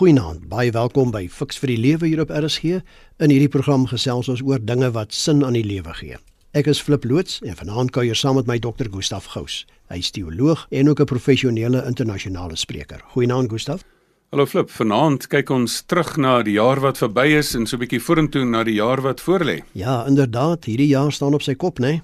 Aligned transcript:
Goeienaand, 0.00 0.46
baie 0.48 0.70
welkom 0.72 1.10
by 1.12 1.26
Fix 1.28 1.58
vir 1.60 1.74
die 1.74 1.76
Lewe 1.76 2.08
hier 2.08 2.22
op 2.22 2.30
RSG. 2.32 2.78
In 3.20 3.28
hierdie 3.28 3.50
program 3.52 3.82
gesels 3.90 4.30
ons 4.32 4.40
oor 4.40 4.56
dinge 4.64 4.88
wat 4.94 5.12
sin 5.12 5.42
aan 5.44 5.58
die 5.58 5.66
lewe 5.66 5.92
gee. 5.98 6.16
Ek 6.56 6.70
is 6.72 6.80
Flip 6.80 7.04
Loots 7.04 7.42
en 7.44 7.58
vanaand 7.58 7.92
kuier 7.92 8.16
saam 8.16 8.38
met 8.40 8.48
my 8.48 8.56
dokter 8.56 8.88
Gustaf 8.88 9.28
Gous. 9.34 9.66
Hy 9.92 9.98
is 10.00 10.08
teoloog 10.16 10.64
en 10.72 10.88
ook 10.88 11.02
'n 11.04 11.10
professionele 11.12 11.84
internasionale 11.84 12.56
spreker. 12.56 13.04
Goeienaand 13.12 13.52
Gustaf. 13.52 13.84
Hallo 14.30 14.46
Flip, 14.46 14.70
vanaand 14.70 15.26
kyk 15.26 15.50
ons 15.50 15.82
terug 15.82 16.16
na 16.16 16.42
die 16.42 16.56
jaar 16.56 16.80
wat 16.80 16.96
verby 16.96 17.36
is 17.36 17.54
en 17.54 17.66
so 17.66 17.76
'n 17.76 17.80
bietjie 17.80 18.00
vorentoe 18.00 18.44
na 18.44 18.64
die 18.64 18.80
jaar 18.80 19.02
wat 19.02 19.20
voorlê. 19.20 19.60
Ja, 19.72 20.06
inderdaad, 20.06 20.64
hierdie 20.64 20.88
jaar 20.88 21.12
staan 21.12 21.34
op 21.34 21.42
sy 21.42 21.54
kop, 21.54 21.78
né? 21.78 21.86
Nee? 21.86 22.02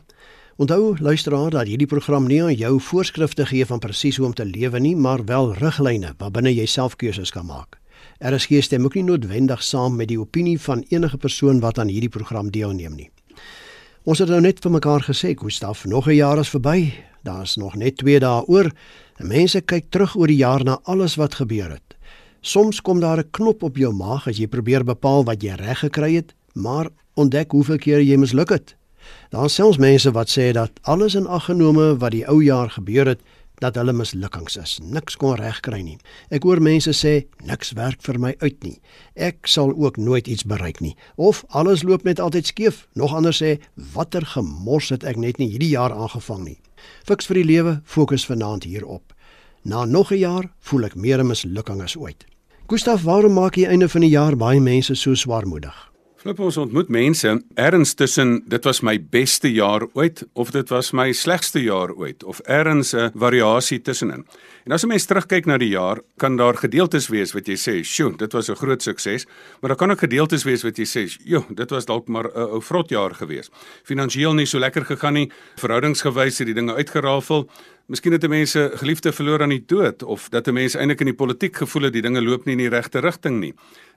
Onthou 0.59 0.97
luisteraar 0.99 1.51
dat 1.51 1.67
hierdie 1.67 1.87
program 1.87 2.27
nie 2.27 2.43
aan 2.43 2.55
jou 2.55 2.81
voorskrifte 2.81 3.47
gee 3.47 3.67
van 3.67 3.79
presies 3.79 4.17
hoe 4.17 4.27
om 4.27 4.35
te 4.35 4.45
lewe 4.45 4.79
nie, 4.79 4.97
maar 4.97 5.25
wel 5.25 5.55
riglyne 5.55 6.15
waarbinne 6.19 6.55
jy 6.55 6.65
self 6.67 6.97
keuses 6.97 7.31
kan 7.31 7.45
maak. 7.47 7.77
RSG 8.19 8.63
stem 8.63 8.85
ook 8.85 8.95
nie 8.95 9.05
noodwendig 9.05 9.63
saam 9.63 9.97
met 9.97 10.09
die 10.09 10.21
opinie 10.21 10.61
van 10.61 10.85
enige 10.89 11.17
persoon 11.17 11.61
wat 11.61 11.79
aan 11.79 11.91
hierdie 11.93 12.09
program 12.09 12.51
deelneem 12.51 12.95
nie. 12.97 13.11
Ons 14.05 14.23
het 14.23 14.31
nou 14.31 14.41
net 14.41 14.63
vir 14.63 14.73
mekaar 14.73 15.03
gesê, 15.03 15.35
Gustaf, 15.37 15.85
nog 15.85 16.07
'n 16.09 16.15
jaar 16.15 16.39
is 16.39 16.49
verby. 16.49 16.93
Daar's 17.23 17.57
nog 17.57 17.75
net 17.75 17.97
2 17.97 18.19
dae 18.21 18.47
oor. 18.47 18.71
En 19.17 19.27
mense 19.27 19.61
kyk 19.61 19.91
terug 19.91 20.17
oor 20.17 20.27
die 20.27 20.37
jaar 20.37 20.65
na 20.65 20.79
alles 20.83 21.15
wat 21.17 21.35
gebeur 21.35 21.71
het. 21.71 21.97
Soms 22.41 22.81
kom 22.81 23.01
daar 23.01 23.19
'n 23.19 23.31
knop 23.31 23.63
op 23.63 23.77
jou 23.77 23.93
maag 23.93 24.29
as 24.29 24.37
jy 24.37 24.47
probeer 24.47 24.85
bepaal 24.85 25.25
wat 25.25 25.43
jy 25.43 25.55
reg 25.55 25.79
gekry 25.79 26.15
het, 26.15 26.35
maar 26.55 26.89
ontdek 27.15 27.51
hoeveel 27.51 27.79
keer 27.79 28.01
jy 28.01 28.17
misluk 28.17 28.49
het. 28.49 28.77
Daar 29.31 29.51
selfs 29.51 29.79
mense 29.79 30.11
wat 30.11 30.31
sê 30.31 30.53
dat 30.53 30.71
alles 30.83 31.15
in 31.15 31.27
ag 31.27 31.45
genome 31.45 31.97
wat 31.97 32.11
die 32.11 32.27
ou 32.29 32.43
jaar 32.45 32.71
gebeur 32.71 33.07
het, 33.07 33.21
dat 33.59 33.75
hulle 33.75 33.93
mislukkings 33.93 34.57
is. 34.61 34.79
Niks 34.83 35.17
kon 35.17 35.37
regkry 35.39 35.81
nie. 35.83 35.97
Ek 36.31 36.45
hoor 36.45 36.61
mense 36.61 36.93
sê 36.97 37.27
niks 37.45 37.73
werk 37.79 38.03
vir 38.05 38.19
my 38.21 38.35
uit 38.43 38.63
nie. 38.65 38.77
Ek 39.15 39.49
sal 39.49 39.73
ook 39.73 39.97
nooit 39.97 40.29
iets 40.29 40.45
bereik 40.45 40.81
nie. 40.85 40.95
Of 41.17 41.45
alles 41.49 41.83
loop 41.83 42.05
net 42.05 42.21
altyd 42.21 42.47
skeef. 42.53 42.87
Nog 42.95 43.15
ander 43.15 43.33
sê 43.33 43.57
watter 43.95 44.27
gemors 44.35 44.93
het 44.93 45.05
ek 45.05 45.17
net 45.17 45.39
nie 45.39 45.51
hierdie 45.55 45.73
jaar 45.75 45.95
aangevang 45.95 46.45
nie. 46.45 46.59
Fiks 47.09 47.27
vir 47.27 47.41
die 47.41 47.49
lewe 47.49 47.81
fokus 47.85 48.27
vanaand 48.29 48.65
hierop. 48.65 49.15
Na 49.65 49.85
nog 49.85 50.13
'n 50.13 50.19
jaar 50.19 50.53
voel 50.61 50.85
ek 50.85 50.95
meer 50.95 51.19
'n 51.21 51.27
mislukking 51.27 51.83
as 51.83 51.97
ooit. 51.97 52.27
Gustaf, 52.69 53.03
waarom 53.03 53.33
maak 53.33 53.55
jy 53.57 53.67
einde 53.67 53.89
van 53.89 54.01
die 54.01 54.11
jaar 54.11 54.37
baie 54.37 54.61
mense 54.61 54.95
so 54.95 55.15
swaarmoedig? 55.15 55.96
Flip 56.27 56.41
ons 56.43 56.57
ontmoet 56.59 56.89
mense 56.91 57.31
erns 57.63 57.93
tussen 57.95 58.41
dit 58.51 58.65
was 58.67 58.81
my 58.83 58.97
beste 58.99 59.47
jaar 59.47 59.85
ooit 59.95 60.25
of 60.35 60.49
dit 60.51 60.73
was 60.75 60.89
my 60.91 61.13
slegste 61.15 61.61
jaar 61.63 61.93
ooit 61.95 62.25
of 62.27 62.41
erns 62.51 62.95
'n 62.95 63.13
variasie 63.15 63.79
tussenin. 63.79 64.27
En 64.67 64.73
as 64.73 64.83
'n 64.83 64.89
mens 64.89 65.07
terugkyk 65.07 65.47
na 65.47 65.57
die 65.57 65.69
jaar, 65.69 66.01
kan 66.19 66.37
daar 66.37 66.57
gedeeltes 66.57 67.09
wees 67.09 67.33
wat 67.33 67.47
jy 67.47 67.55
sê, 67.55 67.85
"Sjoe, 67.85 68.17
dit 68.17 68.33
was 68.33 68.51
'n 68.51 68.57
groot 68.57 68.83
sukses," 68.83 69.27
maar 69.61 69.69
daar 69.69 69.77
kan 69.77 69.91
ook 69.91 69.99
gedeeltes 69.99 70.43
wees 70.45 70.63
wat 70.63 70.77
jy 70.77 70.85
sê, 70.85 71.17
"Jo, 71.25 71.47
dit 71.55 71.71
was 71.71 71.85
dalk 71.87 72.09
maar 72.09 72.25
'n 72.25 72.51
ou 72.51 72.61
vrot 72.61 72.89
jaar 72.89 73.15
gewees." 73.15 73.49
Finansieel 73.85 74.35
nie 74.35 74.47
so 74.47 74.59
lekker 74.59 74.85
gegaan 74.85 75.13
nie, 75.13 75.31
verhoudingsgewys 75.57 76.39
het 76.39 76.47
die 76.47 76.55
dinge 76.55 76.75
uitgerafel. 76.75 77.49
Miskien 77.87 78.17
het 78.17 78.25
mense 78.27 78.71
geliefde 78.81 79.13
verloor 79.15 79.45
aan 79.45 79.53
die 79.55 79.63
dood 79.63 80.03
of 80.03 80.25
dat 80.35 80.49
mense 80.51 80.79
eintlik 80.79 81.05
in 81.05 81.13
die 81.13 81.15
politiek 81.15 81.55
gevoel 81.63 81.87
het 81.87 81.93
die 81.95 82.03
dinge 82.03 82.19
loop 82.19 82.43
nie 82.43 82.57
in 82.57 82.65
die 82.65 82.73
regte 82.73 82.99
rigting 82.99 83.37
nie. 83.39 83.53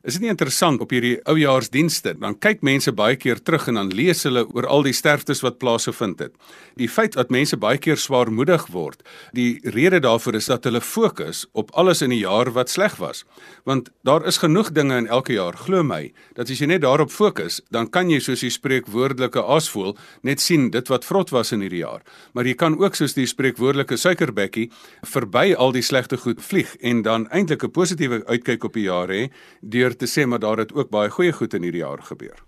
Is 0.05 0.15
dit 0.15 0.23
nie 0.23 0.29
interessant 0.31 0.79
op 0.79 0.93
hierdie 0.93 1.17
oujaarsdienste 1.27 2.13
dan 2.21 2.37
kyk 2.39 2.61
mense 2.63 2.93
baie 2.95 3.17
keer 3.19 3.41
terug 3.41 3.65
en 3.67 3.79
dan 3.79 3.89
lees 3.91 4.21
hulle 4.23 4.45
oor 4.53 4.67
al 4.69 4.85
die 4.85 4.93
sterftes 4.93 5.41
wat 5.43 5.57
plaasgevind 5.59 6.21
het. 6.21 6.35
Die 6.77 6.87
feit 6.87 7.17
dat 7.17 7.33
mense 7.33 7.57
baie 7.59 7.81
keer 7.81 7.97
swaarmoedig 7.97 8.67
word, 8.71 9.01
die 9.35 9.57
rede 9.75 9.99
daarvoor 10.05 10.37
is 10.37 10.47
dat 10.53 10.69
hulle 10.69 10.79
fokus 10.85 11.47
op 11.51 11.73
alles 11.73 12.03
in 12.05 12.13
die 12.13 12.21
jaar 12.21 12.53
wat 12.55 12.69
sleg 12.69 12.95
was. 13.01 13.25
Want 13.65 13.89
daar 14.07 14.23
is 14.29 14.39
genoeg 14.39 14.69
dinge 14.71 15.01
in 15.01 15.09
elke 15.09 15.33
jaar, 15.33 15.57
glo 15.57 15.81
my, 15.83 16.13
dat 16.37 16.47
as 16.47 16.61
jy 16.61 16.69
net 16.69 16.85
daarop 16.85 17.11
fokus, 17.11 17.59
dan 17.73 17.89
kan 17.89 18.13
jy 18.13 18.21
soos 18.23 18.45
die 18.45 18.53
spreekwoordelike 18.53 19.43
aasvoël 19.43 19.97
net 20.23 20.39
sien 20.39 20.69
dit 20.71 20.93
wat 20.93 21.09
vrot 21.09 21.33
was 21.35 21.51
in 21.51 21.65
hierdie 21.65 21.83
jaar. 21.83 22.05
Maar 22.37 22.47
jy 22.47 22.55
kan 22.55 22.79
ook 22.79 22.95
soos 22.95 23.17
die 23.17 23.27
spreekwoordelike 23.27 23.78
suikerbekkie 23.87 24.71
verby 25.01 25.53
al 25.55 25.71
die 25.71 25.81
slegte 25.81 26.17
goed 26.17 26.41
vlieg 26.41 26.75
en 26.81 27.01
dan 27.01 27.29
eintlik 27.29 27.63
'n 27.63 27.71
positiewe 27.71 28.25
uitkyk 28.25 28.63
op 28.63 28.73
die 28.73 28.83
jaar 28.83 29.07
hê 29.07 29.29
deur 29.61 29.95
te 29.95 30.05
sê 30.05 30.25
maar 30.27 30.39
daar 30.39 30.57
het 30.57 30.73
ook 30.73 30.89
baie 30.89 31.09
goeie 31.09 31.31
goed 31.31 31.53
in 31.53 31.63
hierdie 31.63 31.81
jaar 31.81 32.01
gebeur. 32.01 32.43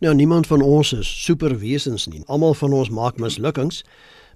Nou 0.00 0.14
niemand 0.14 0.46
van 0.46 0.62
ons 0.62 0.92
is 0.92 1.24
superwesens 1.24 2.06
nie. 2.06 2.22
Almal 2.26 2.54
van 2.54 2.72
ons 2.72 2.90
maak 2.90 3.16
mislukkings. 3.16 3.84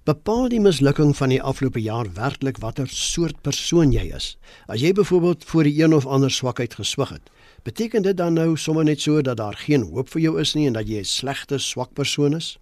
Bepaal 0.05 0.49
die 0.49 0.61
mislukking 0.61 1.17
van 1.17 1.29
die 1.29 1.43
afgelope 1.43 1.81
jaar 1.81 2.09
werklik 2.17 2.57
watter 2.59 2.89
soort 2.89 3.43
persoon 3.43 3.93
jy 3.93 4.07
is. 4.17 4.39
As 4.67 4.81
jy 4.81 4.93
byvoorbeeld 4.97 5.45
voor 5.45 5.69
die 5.69 5.83
een 5.83 5.95
of 5.95 6.07
ander 6.07 6.31
swakheid 6.31 6.75
geswig 6.75 7.09
het, 7.09 7.29
beteken 7.63 8.03
dit 8.03 8.17
dan 8.17 8.33
nou 8.33 8.57
sommer 8.57 8.85
net 8.85 9.01
so 9.01 9.21
dat 9.21 9.37
daar 9.37 9.61
geen 9.61 9.83
hoop 9.83 10.09
vir 10.09 10.23
jou 10.23 10.41
is 10.41 10.55
nie 10.55 10.67
en 10.67 10.73
dat 10.73 10.89
jy 10.89 11.01
'n 11.01 11.05
slegte, 11.05 11.59
swak 11.59 11.93
persoon 11.93 12.37
is? 12.37 12.57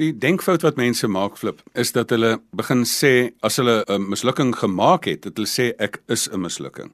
Die 0.00 0.14
denkfout 0.16 0.62
wat 0.64 0.78
mense 0.80 1.08
maak 1.08 1.34
flip 1.36 1.58
is 1.76 1.90
dat 1.92 2.10
hulle 2.14 2.38
begin 2.56 2.86
sê 2.88 3.32
as 3.44 3.58
hulle 3.60 3.84
'n 3.84 4.08
mislukking 4.08 4.54
gemaak 4.56 5.04
het, 5.04 5.22
dat 5.22 5.36
hulle 5.36 5.48
sê 5.48 5.74
ek 5.78 6.00
is 6.08 6.28
'n 6.32 6.40
mislukking. 6.40 6.92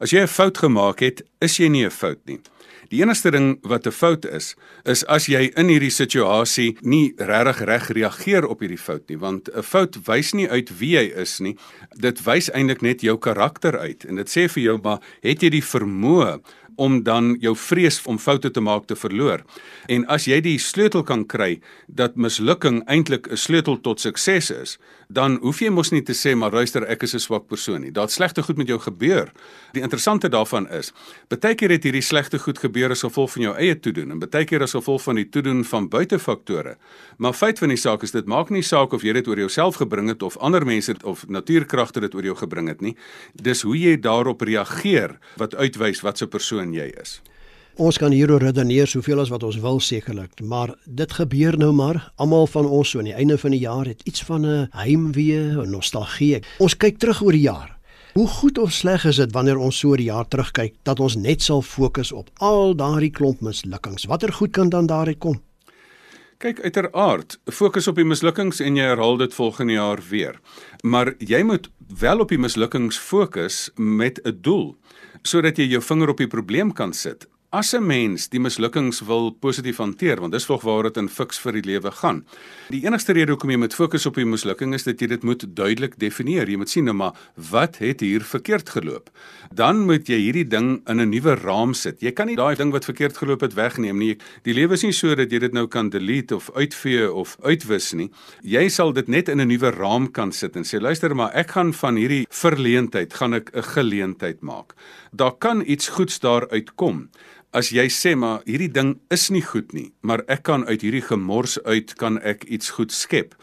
As 0.00 0.10
jy 0.10 0.22
'n 0.22 0.26
fout 0.26 0.58
gemaak 0.58 1.00
het, 1.00 1.22
is 1.40 1.58
jy 1.58 1.68
nie 1.68 1.84
'n 1.84 1.90
fout 1.90 2.18
nie. 2.24 2.40
Die 2.88 3.02
enigste 3.02 3.30
ding 3.30 3.58
wat 3.62 3.86
'n 3.86 3.92
fout 3.92 4.24
is, 4.24 4.56
is 4.84 5.04
as 5.06 5.26
jy 5.26 5.52
in 5.56 5.68
hierdie 5.68 5.90
situasie 5.90 6.76
nie 6.80 7.12
regtig 7.16 7.64
reg 7.64 7.88
reageer 7.88 8.46
op 8.46 8.60
hierdie 8.60 8.78
fout 8.78 9.08
nie, 9.08 9.18
want 9.18 9.48
'n 9.54 9.62
fout 9.62 9.96
wys 10.06 10.32
nie 10.32 10.48
uit 10.48 10.78
wie 10.78 10.96
jy 10.96 11.12
is 11.16 11.40
nie. 11.40 11.56
Dit 11.96 12.24
wys 12.24 12.50
eintlik 12.50 12.82
net 12.82 13.00
jou 13.00 13.18
karakter 13.18 13.78
uit 13.78 14.04
en 14.04 14.16
dit 14.16 14.28
sê 14.28 14.48
vir 14.48 14.62
jou 14.62 14.80
maar 14.82 15.00
het 15.22 15.42
jy 15.42 15.50
die 15.50 15.62
vermoë 15.62 16.40
om 16.80 17.02
dan 17.02 17.34
jou 17.40 17.52
vrees 17.56 18.00
om 18.08 18.18
foute 18.18 18.50
te 18.50 18.60
maak 18.60 18.86
te 18.88 18.96
verloor. 18.96 19.42
En 19.92 20.06
as 20.08 20.24
jy 20.28 20.38
die 20.44 20.56
sleutel 20.58 21.02
kan 21.04 21.26
kry 21.28 21.58
dat 21.86 22.16
mislukking 22.16 22.80
eintlik 22.88 23.28
'n 23.28 23.36
sleutel 23.36 23.80
tot 23.80 24.00
sukses 24.00 24.50
is, 24.50 24.78
dan 25.08 25.38
hoef 25.42 25.60
jy 25.60 25.70
mos 25.70 25.90
nie 25.90 26.02
te 26.02 26.12
sê 26.12 26.34
maar 26.36 26.52
luister 26.52 26.86
ek 26.86 27.02
is 27.02 27.14
'n 27.14 27.18
swak 27.18 27.46
persoon 27.48 27.80
nie. 27.80 27.90
Daar't 27.90 28.10
slegte 28.10 28.42
goed 28.42 28.56
met 28.56 28.68
jou 28.68 28.78
gebeur. 28.78 29.32
Die 29.72 29.82
interessante 29.82 30.28
daarvan 30.28 30.68
is, 30.70 30.92
baie 31.28 31.54
keer 31.54 31.70
het 31.70 31.84
hierdie 31.84 32.02
slegte 32.02 32.38
goed 32.38 32.58
gebeur 32.58 32.69
as 32.90 33.02
gevolg 33.02 33.30
van 33.32 33.42
jou 33.42 33.54
eie 33.56 33.80
toedoen 33.80 34.10
en 34.10 34.18
baie 34.18 34.44
keer 34.44 34.62
as 34.62 34.72
gevolg 34.72 35.02
van 35.02 35.16
die 35.16 35.28
toedoen 35.28 35.64
van 35.64 35.88
buitefaktore. 35.88 36.76
Maar 37.18 37.32
feit 37.32 37.58
van 37.58 37.68
die 37.68 37.76
saak 37.76 38.02
is 38.02 38.10
dit 38.12 38.26
maak 38.26 38.50
nie 38.50 38.62
saak 38.62 38.92
of 38.92 39.02
jy 39.02 39.12
dit 39.12 39.28
oor 39.28 39.38
jouself 39.38 39.76
gebring 39.76 40.08
het 40.08 40.22
of 40.22 40.36
ander 40.38 40.64
mense 40.64 40.94
of 41.04 41.26
natuurkragte 41.28 42.00
dit 42.00 42.14
oor 42.14 42.24
jou 42.24 42.36
gebring 42.36 42.68
het 42.68 42.80
nie. 42.80 42.96
Dis 43.34 43.62
hoe 43.62 43.76
jy 43.78 43.96
daarop 44.00 44.40
reageer 44.40 45.18
wat 45.36 45.54
uitwys 45.54 46.00
wat 46.00 46.22
'n 46.22 46.28
persoon 46.28 46.72
jy 46.72 46.92
is. 47.00 47.20
Ons 47.80 47.96
kan 47.98 48.12
hieroor 48.12 48.42
redeneer 48.42 48.86
soveel 48.86 49.20
as 49.20 49.30
wat 49.32 49.42
ons 49.42 49.56
wil 49.56 49.80
sekerlik, 49.80 50.40
maar 50.42 50.74
dit 50.84 51.12
gebeur 51.12 51.56
nou 51.56 51.72
maar. 51.72 52.12
Almal 52.16 52.46
van 52.46 52.66
ons 52.66 52.90
so 52.90 52.98
aan 52.98 53.08
die 53.08 53.14
einde 53.14 53.38
van 53.38 53.50
die 53.50 53.62
jaar 53.62 53.86
het 53.86 54.02
iets 54.04 54.22
van 54.22 54.46
'n 54.46 54.68
heimwee, 54.70 55.56
'n 55.56 55.70
nostalgie. 55.70 56.42
Ons 56.58 56.76
kyk 56.76 56.98
terug 56.98 57.22
oor 57.22 57.32
die 57.32 57.48
jaar. 57.48 57.79
Hoe 58.10 58.26
goed 58.26 58.58
of 58.58 58.72
sleg 58.72 59.04
is 59.06 59.20
dit 59.22 59.32
wanneer 59.32 59.58
ons 59.62 59.76
so 59.78 59.92
oor 59.92 60.00
die 60.00 60.08
jaar 60.08 60.26
terugkyk 60.26 60.74
dat 60.82 60.98
ons 61.00 61.14
net 61.14 61.44
sal 61.46 61.62
fokus 61.62 62.10
op 62.10 62.32
al 62.42 62.74
daardie 62.74 63.12
klomp 63.14 63.38
mislukkings? 63.46 64.08
Watter 64.10 64.32
goed 64.34 64.50
kan 64.56 64.72
dan 64.72 64.88
daaruit 64.90 65.20
kom? 65.22 65.38
Kyk 66.42 66.62
uiteraard, 66.64 67.36
fokus 67.52 67.86
op 67.86 68.00
die 68.00 68.08
mislukkings 68.08 68.58
en 68.64 68.78
jy 68.80 68.88
herhaal 68.88 69.20
dit 69.20 69.34
volgende 69.36 69.76
jaar 69.76 70.02
weer. 70.08 70.40
Maar 70.82 71.12
jy 71.22 71.42
moet 71.46 71.70
wel 72.00 72.24
op 72.24 72.34
die 72.34 72.40
mislukkings 72.40 72.98
fokus 72.98 73.70
met 73.76 74.18
'n 74.24 74.38
doel 74.42 74.74
sodat 75.22 75.58
jy 75.58 75.68
jou 75.68 75.82
vinger 75.82 76.08
op 76.08 76.16
die 76.16 76.26
probleem 76.26 76.72
kan 76.72 76.92
sit. 76.92 77.28
As 77.52 77.74
'n 77.74 77.82
mens 77.82 78.28
die 78.28 78.38
mislukkings 78.38 79.00
wil 79.00 79.32
positief 79.32 79.76
hanteer, 79.82 80.20
want 80.20 80.32
dis 80.32 80.44
tog 80.46 80.62
waar 80.62 80.82
dit 80.82 80.96
in 80.96 81.08
fiks 81.08 81.38
vir 81.38 81.52
die 81.52 81.62
lewe 81.66 81.90
gaan. 81.90 82.24
Die 82.68 82.84
enigste 82.86 83.12
rede 83.12 83.32
hoekom 83.32 83.50
jy 83.50 83.56
moet 83.56 83.74
fokus 83.74 84.06
op 84.06 84.14
die 84.14 84.24
mislukking 84.24 84.72
is 84.74 84.84
dat 84.84 85.00
jy 85.00 85.06
dit 85.06 85.22
moet 85.22 85.42
duidelik 85.56 85.98
definieer. 85.98 86.48
Jy 86.48 86.56
moet 86.56 86.70
sien 86.70 86.84
nou 86.84 86.94
maar 86.94 87.12
wat 87.34 87.78
het 87.78 88.00
hier 88.00 88.20
verkeerd 88.20 88.68
geloop. 88.68 89.10
Dan 89.52 89.80
moet 89.86 90.06
jy 90.06 90.18
hierdie 90.18 90.46
ding 90.46 90.88
in 90.88 91.00
'n 91.00 91.10
nuwe 91.10 91.34
raam 91.34 91.74
sit. 91.74 92.00
Jy 92.00 92.12
kan 92.12 92.26
nie 92.26 92.36
daai 92.36 92.54
ding 92.54 92.70
wat 92.70 92.84
verkeerd 92.84 93.16
geloop 93.16 93.40
het 93.40 93.54
wegneem 93.54 93.98
nie. 93.98 94.16
Die 94.44 94.54
lewe 94.54 94.74
is 94.74 94.82
nie 94.82 94.92
so 94.92 95.14
dat 95.16 95.32
jy 95.32 95.38
dit 95.38 95.52
nou 95.52 95.66
kan 95.66 95.90
delete 95.90 96.36
of 96.36 96.50
uitvee 96.54 97.12
of 97.12 97.36
uitwis 97.42 97.92
nie. 97.94 98.10
Jy 98.42 98.68
sal 98.68 98.92
dit 98.92 99.08
net 99.08 99.28
in 99.28 99.40
'n 99.40 99.48
nuwe 99.48 99.70
raam 99.70 100.12
kan 100.12 100.32
sit 100.32 100.54
en 100.56 100.62
sê 100.62 100.80
luister 100.80 101.16
maar 101.16 101.34
ek 101.34 101.50
gaan 101.50 101.72
van 101.72 101.96
hierdie 101.96 102.26
verleentheid 102.30 103.12
gaan 103.12 103.34
ek 103.34 103.50
'n 103.52 103.62
geleentheid 103.62 104.40
maak. 104.40 104.74
Daar 105.12 105.32
kan 105.38 105.64
iets 105.66 105.88
goeds 105.88 106.20
daar 106.20 106.48
uitkom 106.50 107.08
as 107.52 107.72
jy 107.74 107.88
sê 107.90 108.14
maar 108.14 108.44
hierdie 108.46 108.70
ding 108.70 108.94
is 109.10 109.30
nie 109.34 109.42
goed 109.42 109.72
nie, 109.74 109.90
maar 110.06 110.22
ek 110.30 110.44
kan 110.46 110.64
uit 110.68 110.84
hierdie 110.86 111.02
gemors 111.02 111.58
uit 111.66 111.96
kan 111.98 112.18
ek 112.22 112.46
iets 112.46 112.70
goed 112.76 112.94
skep. 112.94 113.34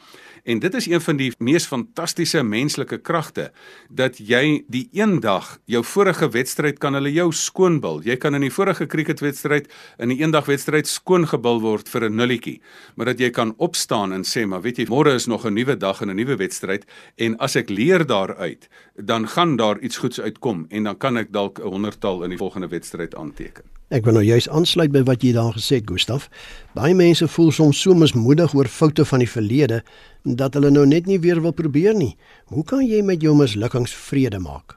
En 0.48 0.62
dit 0.64 0.76
is 0.80 0.86
een 0.88 1.02
van 1.04 1.18
die 1.20 1.34
mees 1.44 1.66
fantastiese 1.68 2.40
menslike 2.40 3.02
kragte 3.04 3.50
dat 3.92 4.16
jy 4.24 4.62
die 4.72 4.86
een 4.96 5.18
dag 5.20 5.58
jou 5.68 5.82
vorige 5.84 6.30
wedstryd 6.32 6.80
kan 6.80 6.96
hulle 6.96 7.12
jou 7.12 7.26
skoonbil. 7.36 8.00
Jy 8.08 8.16
kan 8.16 8.38
in 8.38 8.46
die 8.46 8.54
vorige 8.54 8.88
cricketwedstryd 8.88 9.68
in 10.00 10.08
'n 10.08 10.16
eendag 10.16 10.48
wedstryd 10.48 10.88
skoongebil 10.88 11.60
word 11.60 11.90
vir 11.90 12.08
'n 12.08 12.16
nulletjie, 12.16 12.62
maar 12.96 13.06
dat 13.06 13.20
jy 13.20 13.30
kan 13.30 13.54
opstaan 13.58 14.14
en 14.14 14.24
sê 14.24 14.48
maar 14.48 14.62
weet 14.62 14.78
jy 14.78 14.86
môre 14.86 15.16
is 15.16 15.28
nog 15.28 15.46
'n 15.46 15.54
nuwe 15.54 15.76
dag 15.76 16.02
en 16.02 16.10
'n 16.10 16.16
nuwe 16.16 16.38
wedstryd 16.38 16.86
en 17.18 17.38
as 17.40 17.56
ek 17.56 17.70
leer 17.70 18.06
daaruit, 18.06 18.70
dan 18.96 19.28
gaan 19.28 19.58
daar 19.58 19.80
iets 19.80 19.98
goeds 19.98 20.20
uitkom 20.20 20.66
en 20.70 20.84
dan 20.84 20.98
kan 20.98 21.18
ek 21.18 21.32
dalk 21.32 21.60
'n 21.60 21.68
honderdtal 21.68 22.24
in 22.24 22.30
die 22.30 22.38
volgende 22.38 22.68
wedstryd 22.68 23.16
aanteken. 23.16 23.64
Ek 23.88 24.04
wil 24.04 24.18
nou 24.18 24.24
juist 24.26 24.50
aansluit 24.52 24.92
by 24.92 25.00
wat 25.08 25.22
jy 25.24 25.30
daar 25.32 25.54
gesê 25.56 25.78
het, 25.80 25.86
Gustaf. 25.88 26.26
Baie 26.76 26.96
mense 26.98 27.24
voel 27.32 27.54
soms 27.56 27.80
so 27.80 27.96
mismoedig 27.96 28.52
oor 28.52 28.68
foute 28.68 29.06
van 29.08 29.24
die 29.24 29.30
verlede 29.32 29.78
dat 30.28 30.58
hulle 30.60 30.74
nou 30.76 30.84
net 30.84 31.08
nie 31.08 31.22
weer 31.24 31.40
wil 31.40 31.56
probeer 31.56 31.96
nie. 31.96 32.18
Hoe 32.52 32.66
kan 32.68 32.84
jy 32.84 33.00
met 33.00 33.24
jou 33.24 33.32
mislukkings 33.40 33.96
vrede 33.96 34.44
maak? 34.44 34.76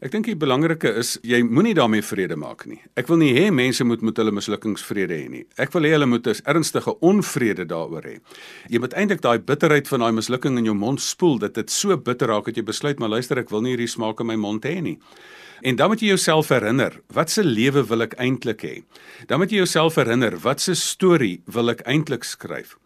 Ek 0.00 0.08
dink 0.14 0.24
die 0.30 0.36
belangrike 0.38 0.88
is 0.96 1.18
jy 1.28 1.42
moenie 1.44 1.74
daarmee 1.76 2.00
vrede 2.00 2.36
maak 2.40 2.62
nie. 2.64 2.78
Ek 2.96 3.10
wil 3.10 3.18
nie 3.20 3.34
hê 3.36 3.50
mense 3.52 3.84
moet 3.84 4.00
met 4.00 4.16
hulle 4.16 4.32
mislukkings 4.32 4.80
vrede 4.88 5.12
hê 5.12 5.26
nie. 5.28 5.42
Ek 5.60 5.74
wil 5.74 5.84
hê 5.84 5.90
hulle 5.92 6.08
moet 6.08 6.26
'n 6.26 6.40
ernstige 6.48 6.94
onvrede 7.04 7.66
daaroor 7.68 8.08
hê. 8.08 8.16
Jy 8.70 8.80
moet 8.80 8.94
eintlik 8.96 9.20
daai 9.20 9.38
bitterheid 9.38 9.88
van 9.88 10.00
daai 10.00 10.12
mislukking 10.12 10.56
in 10.56 10.64
jou 10.64 10.74
mond 10.74 11.00
spoel 11.00 11.38
dat 11.38 11.52
dit 11.52 11.70
so 11.70 11.96
bitter 11.98 12.28
raak 12.28 12.46
dat 12.46 12.56
jy 12.56 12.62
besluit 12.62 12.98
maar 12.98 13.10
luister 13.10 13.38
ek 13.38 13.50
wil 13.50 13.60
nie 13.60 13.76
hierdie 13.76 13.92
smaak 13.92 14.20
in 14.20 14.26
my 14.26 14.36
mond 14.36 14.64
hê 14.64 14.80
nie. 14.80 14.98
En 15.62 15.76
dan 15.76 15.88
moet 15.88 16.00
jy 16.00 16.06
jouself 16.06 16.48
herinner, 16.48 17.02
wat 17.12 17.30
se 17.30 17.42
lewe 17.44 17.84
wil 17.84 18.00
ek 18.00 18.14
eintlik 18.16 18.62
hê? 18.62 18.82
Dan 19.26 19.38
moet 19.38 19.50
jy 19.50 19.56
jouself 19.56 19.96
herinner, 19.96 20.38
wat 20.40 20.60
se 20.60 20.74
storie 20.74 21.42
wil 21.44 21.68
ek 21.68 21.82
eintlik 21.84 22.24
skryf? 22.24 22.78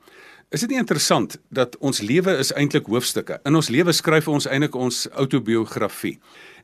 Is 0.54 0.62
dit 0.62 0.70
nie 0.70 0.78
interessant 0.78 1.32
dat 1.50 1.72
ons 1.82 1.98
lewe 1.98 2.30
is 2.38 2.52
eintlik 2.54 2.86
hoofstukke? 2.86 3.40
In 3.48 3.56
ons 3.58 3.68
lewe 3.74 3.90
skryf 3.90 4.28
ons 4.30 4.44
eintlik 4.46 4.76
ons 4.78 5.00
autobiografie. 5.18 6.20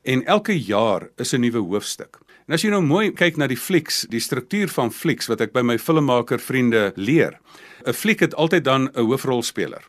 En 0.07 0.23
elke 0.31 0.55
jaar 0.55 1.09
is 1.19 1.35
'n 1.35 1.41
nuwe 1.41 1.59
hoofstuk. 1.59 2.21
En 2.47 2.55
as 2.55 2.63
jy 2.63 2.71
nou 2.71 2.83
mooi 2.83 3.11
kyk 3.11 3.37
na 3.37 3.49
die 3.49 3.57
flieks, 3.57 4.07
die 4.09 4.21
struktuur 4.21 4.69
van 4.69 4.93
flieks 4.93 5.27
wat 5.27 5.41
ek 5.41 5.53
by 5.53 5.63
my 5.63 5.79
filmmaker 5.79 6.39
vriende 6.39 6.93
leer. 6.95 7.41
'n 7.85 7.93
Fliek 7.93 8.21
het 8.21 8.35
altyd 8.35 8.65
dan 8.65 8.91
'n 8.95 9.07
hoofrolspeler. 9.07 9.83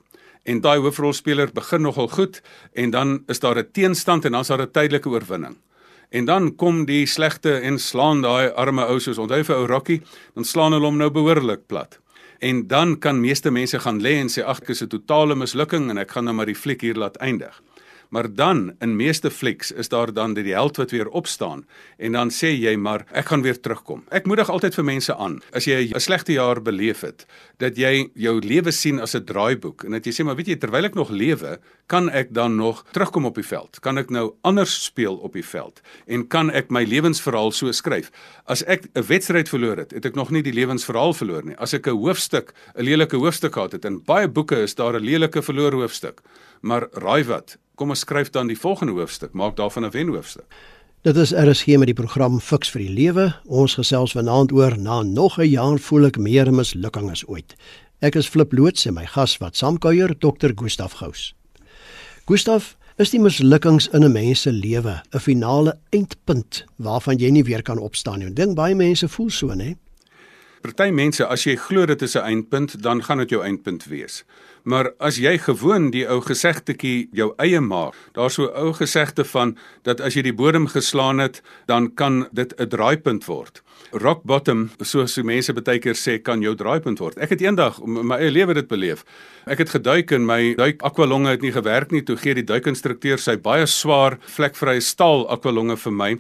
En 0.46 0.62
daai 0.62 0.80
hoofrolspeler 0.80 1.52
begin 1.54 1.82
nogal 1.82 2.08
goed 2.08 2.42
en 2.74 2.90
dan 2.90 3.24
is 3.28 3.40
daar 3.40 3.58
'n 3.58 3.72
teenstand 3.72 4.26
en 4.26 4.32
dan 4.32 4.42
is 4.42 4.48
daar 4.48 4.62
'n 4.62 4.72
tydelike 4.72 5.10
oorwinning. 5.10 5.58
En 6.10 6.26
dan 6.26 6.56
kom 6.56 6.86
die 6.86 7.06
slegte 7.06 7.60
en 7.60 7.80
slaan 7.80 8.22
daai 8.22 8.50
arme 8.50 8.86
ou 8.86 9.00
soos 9.00 9.18
onthou 9.18 9.44
vir 9.44 9.56
ou 9.56 9.66
Rocky, 9.66 10.02
dan 10.34 10.44
slaan 10.44 10.72
hulle 10.72 10.86
hom 10.86 10.98
nou 10.98 11.10
behoorlik 11.10 11.68
plat. 11.68 12.01
En 12.42 12.68
dan 12.68 12.98
kan 12.98 13.20
meeste 13.22 13.52
mense 13.52 13.80
gaan 13.80 14.00
lê 14.02 14.16
en 14.18 14.30
sê 14.34 14.42
ag, 14.42 14.64
ek 14.64 14.70
is 14.74 14.82
'n 14.82 14.90
totale 14.90 15.36
mislukking 15.36 15.90
en 15.90 15.98
ek 15.98 16.12
gaan 16.12 16.26
nou 16.26 16.34
maar 16.34 16.50
die 16.50 16.58
fliek 16.58 16.82
hier 16.82 16.98
laat 16.98 17.18
eindig. 17.22 17.62
Maar 18.12 18.28
dan 18.36 18.74
in 18.84 18.96
meeste 18.96 19.32
flieks 19.32 19.70
is 19.72 19.88
daar 19.90 20.12
dan 20.14 20.34
die 20.36 20.52
held 20.52 20.76
wat 20.76 20.92
weer 20.92 21.08
opstaan 21.08 21.64
en 21.98 22.12
dan 22.12 22.32
sê 22.36 22.50
jy 22.52 22.74
maar 22.76 23.06
ek 23.16 23.30
gaan 23.32 23.44
weer 23.46 23.56
terugkom. 23.56 24.02
Ek 24.12 24.26
moedig 24.28 24.50
altyd 24.52 24.76
vir 24.76 24.86
mense 24.90 25.16
aan 25.16 25.38
as 25.56 25.64
jy 25.66 25.94
'n 25.96 26.00
slegte 26.00 26.34
jaar 26.36 26.60
beleef 26.62 27.02
het 27.08 27.26
dat 27.58 27.78
jy 27.78 28.10
jou 28.14 28.40
lewe 28.44 28.72
sien 28.72 29.00
as 29.00 29.16
'n 29.16 29.24
draaiboek 29.24 29.86
en 29.86 29.92
dat 29.92 30.06
jy 30.06 30.12
sê 30.12 30.26
maar 30.26 30.36
weet 30.36 30.48
jy 30.48 30.56
terwyl 30.56 30.86
ek 30.86 30.96
nog 30.96 31.10
lewe, 31.10 31.60
kan 31.88 32.10
ek 32.10 32.34
dan 32.34 32.56
nog 32.56 32.84
terugkom 32.92 33.26
op 33.26 33.36
die 33.36 33.48
veld? 33.48 33.80
Kan 33.80 33.98
ek 33.98 34.10
nou 34.10 34.36
anders 34.42 34.84
speel 34.84 35.16
op 35.16 35.34
die 35.34 35.46
veld? 35.46 35.82
En 36.08 36.28
kan 36.28 36.52
ek 36.52 36.70
my 36.70 36.84
lewensverhaal 36.84 37.52
so 37.52 37.72
skryf? 37.72 38.12
As 38.46 38.64
ek 38.64 38.90
'n 38.94 39.08
wedstryd 39.08 39.48
verloor 39.48 39.78
het, 39.78 39.92
het 39.92 40.06
ek 40.06 40.16
nog 40.16 40.32
nie 40.32 40.44
die 40.44 40.54
lewensverhaal 40.54 41.14
verloor 41.14 41.46
nie. 41.46 41.56
As 41.58 41.74
ek 41.74 41.88
'n 41.88 41.96
hoofstuk, 41.96 42.54
'n 42.76 42.84
lelike 42.84 43.16
hoofstuk 43.16 43.54
gehad 43.54 43.72
het 43.72 43.86
en 43.86 44.04
baie 44.04 44.28
boeke 44.28 44.62
is 44.64 44.76
daar 44.76 45.00
'n 45.00 45.04
lelike 45.04 45.42
verloor 45.42 45.72
hoofstuk. 45.72 46.22
Maar 46.62 46.88
raai 46.92 47.24
wat? 47.24 47.58
Kom 47.82 47.90
ons 47.90 48.04
skryf 48.06 48.30
dan 48.30 48.46
die 48.46 48.60
volgende 48.60 48.94
hoofstuk, 48.94 49.32
maak 49.34 49.56
daarvan 49.58 49.86
'n 49.86 49.90
wenhoofstuk. 49.90 50.46
Dit 51.02 51.16
is 51.16 51.34
RSG 51.34 51.66
met 51.66 51.88
die 51.90 51.98
program 51.98 52.40
Fix 52.40 52.70
vir 52.70 52.82
die 52.82 52.94
Lewe. 52.94 53.34
Ons 53.46 53.74
gesels 53.74 54.12
vanaand 54.12 54.52
oor 54.52 54.78
na 54.78 55.02
nog 55.02 55.40
'n 55.40 55.50
jaar 55.50 55.80
voel 55.80 56.06
ek 56.06 56.18
meer 56.18 56.54
mislukking 56.54 57.10
as 57.10 57.28
ooit. 57.28 57.56
Ek 58.00 58.16
is 58.16 58.28
Flip 58.28 58.54
Loots 58.54 58.86
en 58.86 58.94
my 58.94 59.06
gas 59.06 59.38
wat 59.38 59.56
saamkuier, 59.56 60.20
Dr. 60.20 60.52
Gustaf 60.56 60.92
Gous. 60.92 61.34
Gustaf, 62.26 62.78
is 62.98 63.10
die 63.10 63.20
mislukkings 63.20 63.88
in 63.88 64.04
'n 64.04 64.12
mens 64.12 64.42
se 64.42 64.52
lewe 64.52 65.02
'n 65.12 65.20
finale 65.20 65.78
eindpunt 65.90 66.66
waarvan 66.78 67.18
jy 67.18 67.30
nie 67.30 67.44
weer 67.44 67.62
kan 67.64 67.80
opstaan 67.80 68.20
nie? 68.20 68.28
Ek 68.28 68.36
dink 68.36 68.56
baie 68.56 68.76
mense 68.76 69.08
voel 69.08 69.30
so, 69.30 69.48
né? 69.56 69.76
Party 70.62 70.92
mense, 70.94 71.26
as 71.26 71.44
jy 71.48 71.56
glo 71.58 71.86
dit 71.86 72.02
is 72.02 72.16
'n 72.16 72.26
eindpunt, 72.26 72.82
dan 72.84 73.04
gaan 73.04 73.18
dit 73.18 73.30
jou 73.30 73.44
eindpunt 73.44 73.86
wees. 73.86 74.24
Maar 74.64 74.92
as 75.00 75.18
jy 75.18 75.38
gewoon 75.38 75.90
die 75.92 76.06
ou 76.08 76.22
gesegtetjie 76.22 77.10
jou 77.12 77.34
eie 77.38 77.60
maak, 77.62 77.94
daar's 78.14 78.34
so 78.34 78.46
'n 78.46 78.56
ou 78.56 78.74
gesegte 78.74 79.26
van 79.26 79.58
dat 79.84 80.02
as 80.02 80.14
jy 80.14 80.22
die 80.22 80.34
bodem 80.34 80.68
geslaan 80.68 81.18
het, 81.18 81.42
dan 81.66 81.94
kan 81.94 82.28
dit 82.32 82.54
'n 82.60 82.68
draaipunt 82.68 83.26
word. 83.26 83.62
Rock 83.92 84.22
bottom, 84.24 84.70
soos 84.88 85.18
die 85.18 85.24
mense 85.28 85.52
baie 85.52 85.80
keer 85.84 85.98
sê, 86.00 86.14
kan 86.24 86.40
jou 86.40 86.54
draaipunt 86.56 87.02
word. 87.04 87.18
Ek 87.20 87.34
het 87.34 87.42
eendag 87.44 87.82
my 87.84 88.22
eie 88.22 88.32
lewe 88.32 88.56
dit 88.56 88.70
beleef. 88.70 89.04
Ek 89.52 89.60
het 89.60 89.74
geduik 89.74 90.14
en 90.16 90.24
my 90.24 90.54
duik 90.56 90.80
aqualonge 90.88 91.34
het 91.34 91.44
nie 91.44 91.52
gewerk 91.52 91.92
nie. 91.92 92.04
Toe 92.08 92.16
gee 92.16 92.38
die 92.38 92.48
duikinstrukteur 92.48 93.20
sy 93.20 93.36
baie 93.36 93.68
swaar 93.68 94.16
vlekvrye 94.32 94.80
staal 94.80 95.28
aqualonge 95.36 95.76
vir 95.84 95.96
my 95.98 96.12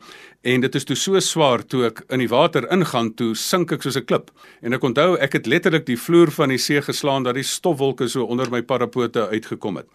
en 0.41 0.63
dit 0.63 0.75
is 0.75 0.85
toe 0.89 0.97
so 0.97 1.19
swaar 1.21 1.61
toe 1.69 1.85
ek 1.91 2.01
in 2.09 2.23
die 2.23 2.29
water 2.31 2.65
ingaan 2.73 3.11
toe 3.17 3.35
sink 3.37 3.71
ek 3.75 3.83
soos 3.85 3.97
'n 3.97 4.05
klip 4.05 4.31
en 4.61 4.73
ek 4.73 4.83
onthou 4.83 5.17
ek 5.21 5.33
het 5.33 5.47
letterlik 5.47 5.85
die 5.85 5.97
vloer 5.97 6.31
van 6.31 6.49
die 6.49 6.57
see 6.57 6.81
geslaan 6.81 7.23
dat 7.23 7.35
die 7.35 7.43
stofwolke 7.43 8.09
so 8.09 8.25
onder 8.25 8.49
my 8.49 8.61
parapote 8.61 9.29
uitgekom 9.29 9.77
het 9.77 9.87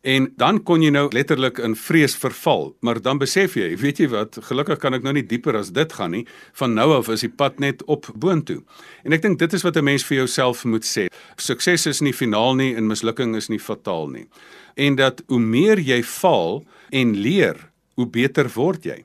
en 0.00 0.28
dan 0.36 0.60
kon 0.62 0.82
jy 0.82 0.90
nou 0.94 1.08
letterlik 1.12 1.58
in 1.58 1.74
vrees 1.76 2.14
verval. 2.16 2.76
Maar 2.80 3.00
dan 3.02 3.18
besef 3.18 3.56
jy 3.58 3.72
weet 3.80 3.98
jy 3.98 4.08
wat 4.12 4.38
gelukkig 4.48 4.78
kan 4.78 4.94
ek 4.94 5.02
nou 5.02 5.12
nie 5.16 5.26
dieper 5.26 5.58
as 5.58 5.72
dit 5.74 5.92
gaan 5.92 6.14
nie. 6.14 6.24
Van 6.60 6.74
nou 6.74 6.92
af 6.96 7.10
is 7.12 7.24
die 7.26 7.32
pad 7.32 7.58
net 7.58 7.82
op 7.86 8.06
boontoe. 8.14 8.62
En 9.04 9.16
ek 9.16 9.22
dink 9.22 9.38
dit 9.38 9.52
is 9.52 9.66
wat 9.66 9.76
'n 9.76 9.84
mens 9.84 10.04
vir 10.04 10.16
jouself 10.16 10.64
moet 10.64 10.84
sê. 10.84 11.08
Sukses 11.36 11.86
is 11.86 12.00
nie 12.00 12.12
finaal 12.12 12.54
nie 12.54 12.74
en 12.74 12.86
mislukking 12.86 13.36
is 13.36 13.48
nie 13.48 13.58
fataal 13.58 14.08
nie. 14.08 14.26
En 14.76 14.94
dat 14.94 15.22
hoe 15.26 15.40
meer 15.40 15.78
jy 15.78 16.02
val 16.02 16.64
en 16.90 17.16
leer 17.16 17.70
hoe 17.94 18.06
beter 18.06 18.48
word 18.54 18.84
jy. 18.84 19.04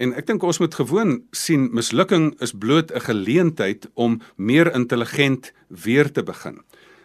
En 0.00 0.14
ek 0.16 0.26
dink 0.26 0.42
ons 0.42 0.58
moet 0.58 0.74
gewoon 0.74 1.18
sien 1.36 1.68
mislukking 1.76 2.32
is 2.40 2.54
bloot 2.56 2.90
'n 2.90 3.00
geleentheid 3.00 3.88
om 3.94 4.20
meer 4.36 4.74
intelligent 4.74 5.52
weer 5.68 6.12
te 6.12 6.22
begin. 6.22 6.60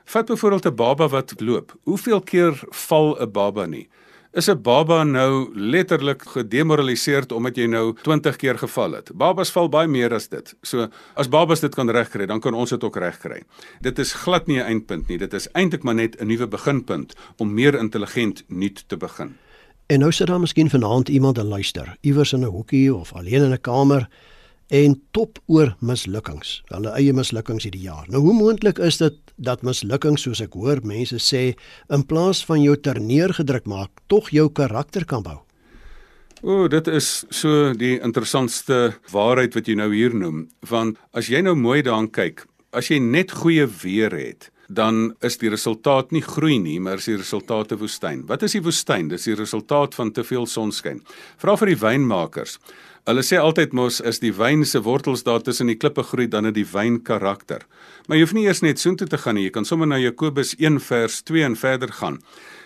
Vat 0.06 0.26
byvoorbeeld 0.26 0.66
'n 0.66 0.76
baba 0.76 1.08
wat 1.08 1.34
loop. 1.38 1.78
Hoeveel 1.84 2.22
keer 2.22 2.64
val 2.70 3.18
'n 3.22 3.32
baba 3.32 3.66
nie? 3.66 3.88
Is 4.32 4.50
'n 4.50 4.62
baba 4.62 5.04
nou 5.04 5.50
letterlik 5.54 6.22
gedemoraliseerd 6.22 7.32
omdat 7.32 7.56
jy 7.56 7.66
nou 7.66 7.96
20 8.02 8.36
keer 8.36 8.58
geval 8.58 8.92
het? 8.92 9.12
Babas 9.14 9.52
val 9.52 9.70
baie 9.70 9.88
meer 9.88 10.14
as 10.14 10.28
dit. 10.28 10.56
So 10.62 10.88
as 11.14 11.30
babas 11.30 11.60
dit 11.60 11.76
kan 11.76 11.90
regkry, 11.90 12.26
dan 12.26 12.40
kan 12.40 12.54
ons 12.54 12.70
dit 12.70 12.84
ook 12.84 12.96
regkry. 12.96 13.44
Dit 13.82 14.00
is 14.00 14.14
glad 14.14 14.48
nie 14.48 14.60
'n 14.60 14.66
eindpunt 14.66 15.08
nie. 15.08 15.18
Dit 15.18 15.34
is 15.34 15.48
eintlik 15.52 15.84
maar 15.84 15.96
net 15.96 16.22
'n 16.22 16.28
nuwe 16.28 16.48
beginpunt 16.48 17.14
om 17.38 17.54
meer 17.54 17.80
intelligent 17.80 18.44
nuut 18.48 18.84
te 18.88 18.98
begin. 18.98 19.38
En 19.86 20.00
nou 20.00 20.12
sit 20.12 20.28
daar 20.28 20.40
miskien 20.40 20.70
vanaand 20.70 21.10
iemand 21.10 21.38
en 21.38 21.48
luister, 21.48 21.98
iewers 22.02 22.34
in 22.34 22.40
'n 22.40 22.44
hoekie 22.44 22.96
of 22.96 23.14
alleen 23.14 23.44
in 23.44 23.52
'n 23.52 23.62
kamer 23.62 24.10
en 24.74 24.96
top 25.12 25.40
oor 25.46 25.76
mislukkings, 25.86 26.62
hulle 26.74 26.94
eie 26.98 27.14
mislukkings 27.14 27.68
hierdie 27.68 27.86
jaar. 27.86 28.08
Nou 28.10 28.24
hoe 28.26 28.34
moontlik 28.34 28.80
is 28.80 28.98
dit 28.98 29.18
dat 29.36 29.66
mislukkings 29.68 30.26
soos 30.26 30.42
ek 30.42 30.56
hoor 30.58 30.82
mense 30.84 31.20
sê 31.22 31.44
in 31.94 32.06
plaas 32.08 32.44
van 32.48 32.62
jou 32.64 32.76
terneergedruk 32.76 33.68
maak, 33.70 33.92
tog 34.08 34.32
jou 34.34 34.50
karakter 34.50 35.06
kan 35.06 35.24
bou? 35.26 35.42
O, 36.46 36.68
dit 36.70 36.88
is 36.92 37.26
so 37.34 37.74
die 37.74 37.96
interessantste 38.04 38.96
waarheid 39.14 39.56
wat 39.56 39.70
jy 39.70 39.78
nou 39.80 39.90
hier 39.94 40.14
noem, 40.14 40.46
want 40.70 41.00
as 41.16 41.30
jy 41.32 41.42
nou 41.46 41.56
mooi 41.58 41.82
daaraan 41.86 42.12
kyk, 42.14 42.46
as 42.76 42.92
jy 42.92 43.00
net 43.00 43.32
goeie 43.34 43.66
weer 43.82 44.14
het, 44.14 44.52
dan 44.68 45.14
is 45.26 45.38
die 45.38 45.50
resultaat 45.50 46.12
nie 46.12 46.24
groei 46.26 46.58
nie, 46.60 46.80
maar 46.82 46.98
is 47.02 47.10
die 47.10 47.18
resultaat 47.18 47.72
'n 47.72 47.78
woestyn. 47.78 48.26
Wat 48.28 48.44
is 48.44 48.52
die 48.52 48.62
woestyn? 48.62 49.08
Dis 49.08 49.24
die 49.24 49.36
resultaat 49.36 49.96
van 49.96 50.12
te 50.12 50.24
veel 50.24 50.46
sonskyn. 50.46 51.02
Vra 51.38 51.56
vir 51.58 51.68
die 51.68 51.80
wynmakers. 51.80 52.60
Hulle 53.06 53.22
sê 53.22 53.38
altyd 53.38 53.74
mos 53.78 54.00
is 54.10 54.18
die 54.18 54.32
wyn 54.34 54.64
se 54.66 54.80
wortels 54.82 55.22
daar 55.28 55.44
tussen 55.46 55.70
die 55.70 55.78
klippe 55.78 56.02
groei 56.02 56.26
dan 56.26 56.48
het 56.48 56.56
die 56.56 56.66
wyn 56.66 56.96
karakter. 57.06 57.62
Maar 58.08 58.18
jy 58.18 58.24
hoef 58.26 58.32
nie 58.34 58.46
eers 58.48 58.64
net 58.66 58.82
soontoe 58.82 59.06
te 59.12 59.20
gaan 59.22 59.38
nie. 59.38 59.44
Jy 59.46 59.52
kan 59.54 59.68
sommer 59.70 59.86
na 59.86 60.00
Jakobus 60.02 60.56
1 60.58 60.80
vers 60.82 61.20
2 61.30 61.44
en 61.46 61.58
verder 61.62 61.94
gaan. 62.00 62.18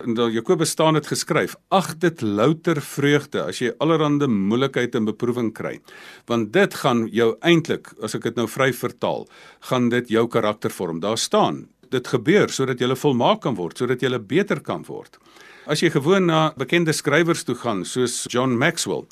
En 0.05 0.15
dan 0.15 0.31
Jakobus 0.31 0.71
staan 0.71 0.95
dit 0.95 1.09
geskryf: 1.11 1.57
"Ag 1.75 1.97
dit 1.99 2.23
louter 2.23 2.79
vreugde 2.79 3.43
as 3.43 3.59
jy 3.59 3.73
allerlei 3.83 4.27
moeilikheid 4.31 4.95
en 4.95 5.11
beproewing 5.11 5.51
kry, 5.51 5.81
want 6.25 6.53
dit 6.53 6.73
gaan 6.73 7.09
jou 7.11 7.35
eintlik, 7.41 7.91
as 8.01 8.15
ek 8.15 8.23
dit 8.23 8.35
nou 8.35 8.47
vry 8.47 8.71
vertaal, 8.71 9.27
gaan 9.59 9.89
dit 9.89 10.07
jou 10.07 10.27
karakter 10.27 10.71
vorm." 10.71 11.01
Daar 11.01 11.17
staan 11.17 11.67
dit 11.89 12.07
gebeur 12.07 12.49
sodat 12.49 12.79
jy 12.79 12.95
volmaak 12.95 13.41
kan 13.41 13.55
word, 13.55 13.77
sodat 13.77 14.01
jy 14.01 14.17
beter 14.19 14.61
kan 14.61 14.85
word. 14.87 15.19
As 15.69 15.83
jy 15.83 15.91
gewoon 15.93 16.25
na 16.25 16.47
bekende 16.57 16.95
skrywers 16.97 17.43
toe 17.45 17.53
gaan 17.61 17.83
soos 17.85 18.23
John 18.33 18.55
Maxwell, 18.57 19.03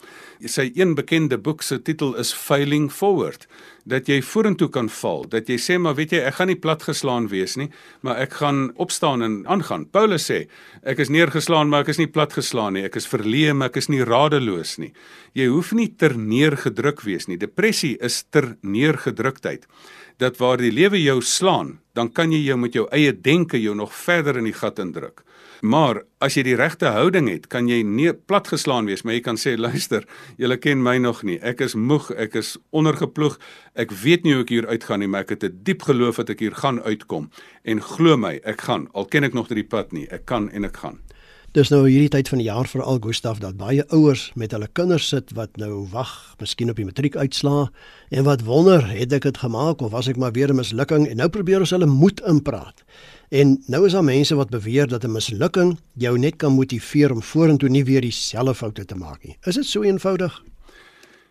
sy 0.41 0.71
een 0.73 0.95
bekende 0.97 1.37
boek 1.37 1.61
se 1.61 1.77
titel 1.77 2.15
is 2.17 2.31
Failing 2.33 2.87
Forward 2.89 3.45
dat 3.87 4.09
jy 4.09 4.17
vorentoe 4.25 4.67
kan 4.73 4.89
val, 4.89 5.21
dat 5.29 5.47
jy 5.47 5.59
sê 5.61 5.77
maar 5.79 5.93
weet 5.99 6.15
jy 6.15 6.23
ek 6.25 6.39
gaan 6.39 6.49
nie 6.49 6.57
platgeslaan 6.59 7.29
wees 7.29 7.53
nie, 7.61 7.69
maar 8.01 8.17
ek 8.23 8.39
gaan 8.41 8.71
opstaan 8.81 9.21
en 9.23 9.37
aangaan. 9.45 9.85
Paulus 9.93 10.25
sê 10.31 10.39
ek 10.81 10.99
is 11.05 11.13
neergeslaan 11.13 11.69
maar 11.69 11.85
ek 11.85 11.93
is 11.93 12.01
nie 12.01 12.09
platgeslaan 12.09 12.73
nie, 12.75 12.87
ek 12.89 12.97
is 12.97 13.07
verleë 13.07 13.53
maar 13.53 13.69
ek 13.69 13.77
is 13.83 13.91
nie 13.93 14.01
radeloos 14.01 14.79
nie. 14.81 14.91
Jy 15.37 15.51
hoef 15.53 15.71
nie 15.77 15.91
ter 15.93 16.17
neergedruk 16.17 17.05
wees 17.05 17.29
nie. 17.29 17.37
Depressie 17.37 17.95
is 18.01 18.23
ter 18.33 18.55
neergedruktheid. 18.65 19.69
Dat 20.17 20.41
waar 20.41 20.57
die 20.57 20.73
lewe 20.73 20.97
jou 20.97 21.21
slaan, 21.21 21.77
dan 21.97 22.11
kan 22.13 22.31
jy 22.31 22.43
jou 22.45 22.57
met 22.61 22.75
jou 22.77 22.85
eie 22.93 23.11
denke 23.11 23.57
jou 23.61 23.73
nog 23.75 23.93
verder 23.95 24.37
in 24.37 24.45
die 24.45 24.55
gat 24.55 24.79
indruk. 24.79 25.23
Maar 25.65 26.03
as 26.21 26.35
jy 26.37 26.43
die 26.45 26.57
regte 26.57 26.91
houding 26.93 27.29
het, 27.31 27.47
kan 27.49 27.65
jy 27.69 27.79
nie 27.81 28.11
platgeslaan 28.13 28.85
wees, 28.85 29.01
maar 29.01 29.17
jy 29.17 29.23
kan 29.25 29.39
sê 29.41 29.55
luister, 29.57 30.05
julle 30.37 30.59
ken 30.61 30.83
my 30.85 30.97
nog 31.01 31.23
nie. 31.25 31.39
Ek 31.41 31.63
is 31.65 31.73
moeg, 31.73 32.11
ek 32.13 32.37
is 32.37 32.55
ondergeploeg. 32.69 33.39
Ek 33.73 33.93
weet 34.03 34.25
nie 34.25 34.35
hoe 34.37 34.45
ek 34.45 34.53
hier 34.53 34.69
uitgaan 34.69 35.01
nie, 35.01 35.09
maar 35.09 35.25
ek 35.25 35.33
het 35.37 35.43
'n 35.49 35.59
diep 35.63 35.89
geloof 35.89 36.21
dat 36.21 36.29
ek 36.29 36.39
hier 36.45 36.55
gaan 36.55 36.79
uitkom. 36.81 37.31
En 37.63 37.81
glo 37.81 38.17
my, 38.17 38.39
ek 38.43 38.61
gaan. 38.61 38.87
Al 38.93 39.05
ken 39.05 39.23
ek 39.23 39.33
nog 39.33 39.49
nie 39.49 39.63
die 39.63 39.69
pad 39.69 39.91
nie, 39.91 40.07
ek 40.11 40.25
kan 40.25 40.49
en 40.49 40.65
ek 40.65 40.77
gaan. 40.77 40.99
Dis 41.57 41.71
nou 41.73 41.87
hierdie 41.87 42.11
tyd 42.13 42.27
van 42.29 42.37
die 42.37 42.45
jaar 42.45 42.67
vir 42.69 42.83
al 42.85 42.99
Gustaf 43.01 43.39
dat 43.41 43.55
baie 43.57 43.81
ouers 43.95 44.27
met 44.37 44.51
hulle 44.53 44.67
kinders 44.77 45.07
sit 45.09 45.31
wat 45.33 45.55
nou 45.57 45.87
wag, 45.89 46.11
miskien 46.37 46.69
op 46.69 46.77
die 46.77 46.85
matriekuitslaa 46.85 47.63
en 48.13 48.27
wat 48.27 48.43
wonder, 48.45 48.83
het 48.85 49.15
ek 49.17 49.25
dit 49.25 49.39
gemaak 49.41 49.81
of 49.81 49.89
was 49.95 50.05
ek 50.11 50.19
maar 50.21 50.35
weer 50.35 50.53
'n 50.53 50.59
mislukking 50.59 51.07
en 51.09 51.17
nou 51.17 51.29
probeer 51.33 51.65
ons 51.65 51.73
hulle 51.73 51.89
moed 51.89 52.21
inpraat. 52.29 52.83
En 53.31 53.57
nou 53.65 53.85
is 53.87 53.97
daar 53.97 54.05
mense 54.05 54.35
wat 54.35 54.53
beweer 54.53 54.87
dat 54.87 55.03
'n 55.03 55.11
mislukking 55.11 55.79
jou 55.97 56.17
net 56.17 56.37
kan 56.37 56.53
motiveer 56.53 57.11
om 57.11 57.23
vorentoe 57.23 57.69
nie 57.69 57.85
weer 57.85 58.01
dieselfde 58.01 58.53
foute 58.53 58.85
te 58.85 58.95
maak 58.95 59.23
nie. 59.23 59.37
Is 59.43 59.55
dit 59.55 59.65
so 59.65 59.81
eenvoudig? 59.81 60.43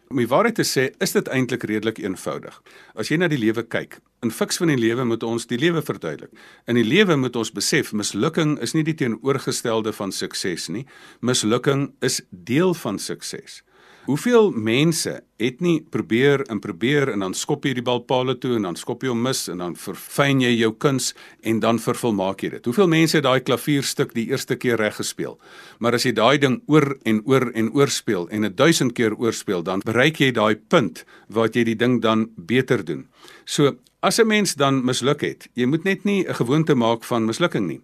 Om 0.07 0.21
die 0.21 0.29
waarheid 0.31 0.55
te 0.55 0.63
sê, 0.63 0.91
is 1.03 1.17
dit 1.17 1.29
eintlik 1.35 1.65
redelik 1.67 1.99
eenvoudig. 1.99 2.55
As 2.95 3.09
jy 3.11 3.17
na 3.19 3.27
die 3.27 3.41
lewe 3.43 3.65
kyk, 3.67 3.99
in 4.23 4.31
fiks 4.31 4.61
van 4.63 4.71
die 4.71 4.79
lewe 4.79 5.03
moet 5.05 5.25
ons 5.27 5.49
die 5.51 5.59
lewe 5.59 5.83
verduidelik. 5.83 6.31
In 6.71 6.79
die 6.79 6.87
lewe 6.87 7.17
moet 7.19 7.35
ons 7.37 7.51
besef 7.55 7.91
mislukking 7.91 8.55
is 8.63 8.77
nie 8.77 8.85
die 8.87 8.95
teenoorgestelde 8.95 9.91
van 9.97 10.15
sukses 10.15 10.69
nie. 10.71 10.85
Mislukking 11.27 11.89
is 12.07 12.21
deel 12.31 12.75
van 12.79 13.01
sukses. 13.03 13.65
Hoeveel 14.07 14.53
mense 14.55 15.17
het 15.43 15.61
nie 15.61 15.81
probeer 15.91 16.45
en 16.47 16.61
probeer 16.63 17.11
en 17.11 17.25
dan 17.25 17.33
skop 17.35 17.65
jy 17.67 17.73
die 17.75 17.83
bal 17.83 18.05
paale 18.07 18.37
toe 18.39 18.53
en 18.55 18.69
dan 18.69 18.77
skop 18.79 19.03
jy 19.03 19.11
hom 19.11 19.25
mis 19.27 19.41
en 19.51 19.59
dan 19.65 19.75
verfyn 19.75 20.45
jy 20.45 20.53
jou 20.61 20.69
kuns 20.79 21.09
en 21.43 21.59
dan 21.65 21.81
vervolmaak 21.83 22.45
jy 22.45 22.53
dit. 22.55 22.69
Hoeveel 22.71 22.87
mense 22.93 23.19
het 23.19 23.27
daai 23.27 23.43
klavierstuk 23.43 24.15
die 24.15 24.29
eerste 24.31 24.55
keer 24.63 24.79
reg 24.79 25.01
gespeel? 25.01 25.35
Maar 25.83 25.99
as 25.99 26.07
jy 26.07 26.15
daai 26.15 26.39
ding 26.39 26.61
oor 26.71 26.93
en 27.03 27.19
oor 27.27 27.49
en 27.51 27.73
oor 27.75 27.91
speel 27.91 28.31
en 28.31 28.47
'n 28.47 28.55
duisend 28.55 28.95
keer 28.95 29.19
oorspeel, 29.19 29.67
dan 29.67 29.83
bereik 29.85 30.21
jy 30.23 30.31
daai 30.31 30.55
punt 30.55 31.05
waar 31.29 31.51
jy 31.51 31.65
die 31.65 31.77
ding 31.77 32.01
dan 32.01 32.31
beter 32.37 32.85
doen. 32.85 33.09
So 33.45 33.75
as 34.03 34.21
'n 34.21 34.27
mens 34.27 34.55
dan 34.55 34.85
misluk 34.85 35.21
het, 35.21 35.49
jy 35.55 35.67
moet 35.67 35.85
net 35.85 36.05
nie 36.05 36.23
'n 36.29 36.35
gewoonte 36.35 36.75
maak 36.75 37.03
van 37.05 37.27
mislukking 37.27 37.67
nie 37.67 37.81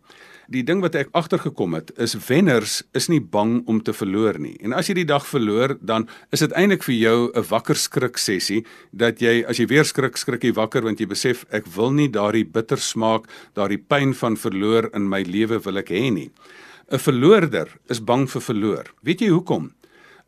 die 0.49 0.63
ding 0.63 0.81
wat 0.83 0.95
ek 0.99 1.13
agtergekom 1.13 1.75
het 1.75 1.93
is 2.03 2.15
wenners 2.29 2.83
is 2.99 3.09
nie 3.09 3.21
bang 3.21 3.63
om 3.67 3.83
te 3.83 3.93
verloor 3.93 4.39
nie. 4.39 4.57
En 4.63 4.73
as 4.73 4.89
jy 4.89 4.95
die 5.03 5.09
dag 5.09 5.27
verloor, 5.27 5.77
dan 5.81 6.09
is 6.33 6.41
dit 6.41 6.53
eintlik 6.53 6.83
vir 6.83 6.95
jou 6.95 7.31
'n 7.35 7.45
wakker 7.51 7.77
skrik 7.77 8.19
sessie 8.19 8.65
dat 8.93 9.21
jy 9.21 9.45
as 9.49 9.59
jy 9.59 9.67
weer 9.67 9.85
skrik, 9.85 10.17
skrik 10.17 10.45
jy 10.45 10.53
wakker 10.53 10.83
want 10.83 11.01
jy 11.01 11.07
besef 11.07 11.45
ek 11.53 11.67
wil 11.77 11.91
nie 11.91 12.09
daardie 12.09 12.45
bitter 12.45 12.79
smaak, 12.79 13.27
daardie 13.55 13.79
pyn 13.79 14.15
van 14.15 14.37
verloor 14.37 14.91
in 14.95 15.09
my 15.09 15.23
lewe 15.23 15.59
wil 15.59 15.79
ek 15.79 15.89
hê 15.89 16.13
nie. 16.13 16.31
'n 16.91 16.99
Verloorder 16.99 17.69
is 17.89 18.01
bang 18.01 18.27
vir 18.29 18.43
verloor. 18.43 18.85
Weet 19.03 19.21
jy 19.21 19.29
hoekom? 19.29 19.73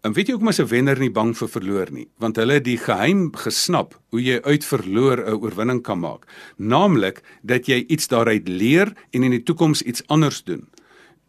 En 0.05 0.13
weet 0.13 0.29
jy 0.29 0.35
hoekom 0.37 0.51
is 0.53 0.61
'n 0.61 0.69
wenner 0.69 0.99
nie 1.01 1.11
bang 1.11 1.33
vir 1.37 1.49
verloor 1.49 1.91
nie? 1.91 2.09
Want 2.21 2.37
hulle 2.37 2.59
het 2.59 2.65
die 2.65 2.77
geheim 2.77 3.33
gesnap 3.33 3.95
hoe 4.13 4.21
jy 4.21 4.37
uit 4.45 4.65
verloor 4.65 5.19
'n 5.25 5.41
oorwinning 5.41 5.83
kan 5.83 5.99
maak. 5.99 6.27
Naamlik 6.59 7.23
dat 7.43 7.67
jy 7.67 7.85
iets 7.89 8.09
daaruit 8.09 8.49
leer 8.49 8.93
en 9.13 9.23
in 9.23 9.31
die 9.31 9.43
toekoms 9.43 9.83
iets 9.83 10.07
anders 10.07 10.45
doen. 10.45 10.69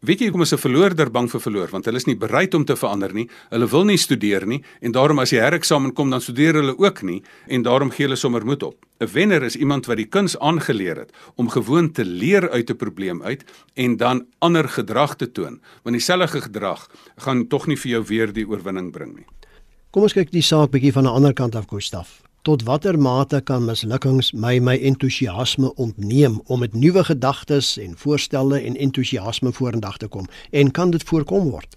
Weet 0.04 0.20
jy 0.20 0.28
hoekom 0.28 0.44
is 0.44 0.54
'n 0.54 0.58
verloorder 0.58 1.10
bang 1.10 1.30
vir 1.32 1.40
verloor? 1.40 1.70
Want 1.72 1.86
hulle 1.86 1.98
is 1.98 2.06
nie 2.06 2.16
bereid 2.16 2.54
om 2.54 2.66
te 2.66 2.76
verander 2.76 3.14
nie. 3.14 3.30
Hulle 3.50 3.68
wil 3.68 3.86
nie 3.86 3.98
studeer 3.98 4.46
nie 4.46 4.64
en 4.82 4.92
daarom 4.92 5.20
as 5.20 5.30
die 5.30 5.40
hereksamen 5.40 5.94
kom 5.94 6.10
dan 6.10 6.22
studeer 6.22 6.54
hulle 6.54 6.78
ook 6.78 7.02
nie 7.02 7.24
en 7.48 7.64
daarom 7.64 7.90
gee 7.90 8.06
hulle 8.06 8.16
sommer 8.16 8.46
moed 8.46 8.64
op. 8.64 8.86
'n 9.00 9.08
Wenner 9.08 9.44
is 9.44 9.56
iemand 9.56 9.86
wat 9.86 9.98
die 9.98 10.06
kuns 10.06 10.38
aangeleer 10.40 10.98
het 10.98 11.12
om 11.36 11.50
gewoon 11.50 11.92
te 11.92 12.06
leer 12.06 12.50
uit 12.50 12.70
'n 12.70 12.76
probleem 12.76 13.24
uit 13.24 13.44
en 13.76 13.98
dan 13.98 14.26
ander 14.40 14.70
gedrag 14.70 15.16
te 15.16 15.32
toon. 15.32 15.62
Want 15.84 15.96
dieselfde 15.96 16.42
gedrag 16.42 16.90
gaan 17.18 17.48
tog 17.48 17.68
nie 17.68 17.78
vir 17.78 17.92
jou 17.92 18.04
weer 18.04 18.34
die 18.34 18.48
oorwinning 18.48 18.92
bring 18.92 19.16
nie. 19.16 19.26
Kom 19.92 20.04
ons 20.04 20.14
kyk 20.14 20.32
die 20.32 20.42
saak 20.42 20.72
bietjie 20.72 20.92
van 20.94 21.04
'n 21.04 21.16
ander 21.16 21.34
kant 21.34 21.56
af, 21.56 21.66
Gustaf. 21.68 22.25
Tot 22.46 22.64
watter 22.64 23.00
mate 23.00 23.40
kan 23.42 23.64
mislukkings 23.66 24.28
my 24.38 24.60
my 24.62 24.76
entoesiasme 24.78 25.72
ontneem 25.82 26.36
om 26.46 26.60
met 26.62 26.74
nuwe 26.78 27.04
gedagtes 27.04 27.78
en 27.82 27.98
voorstelle 27.98 28.60
en 28.60 28.76
entoesiasme 28.76 29.52
vorendag 29.52 29.98
te 29.98 30.08
kom 30.08 30.28
en 30.52 30.72
kan 30.72 30.92
dit 30.94 31.04
voorkom 31.04 31.50
word? 31.50 31.74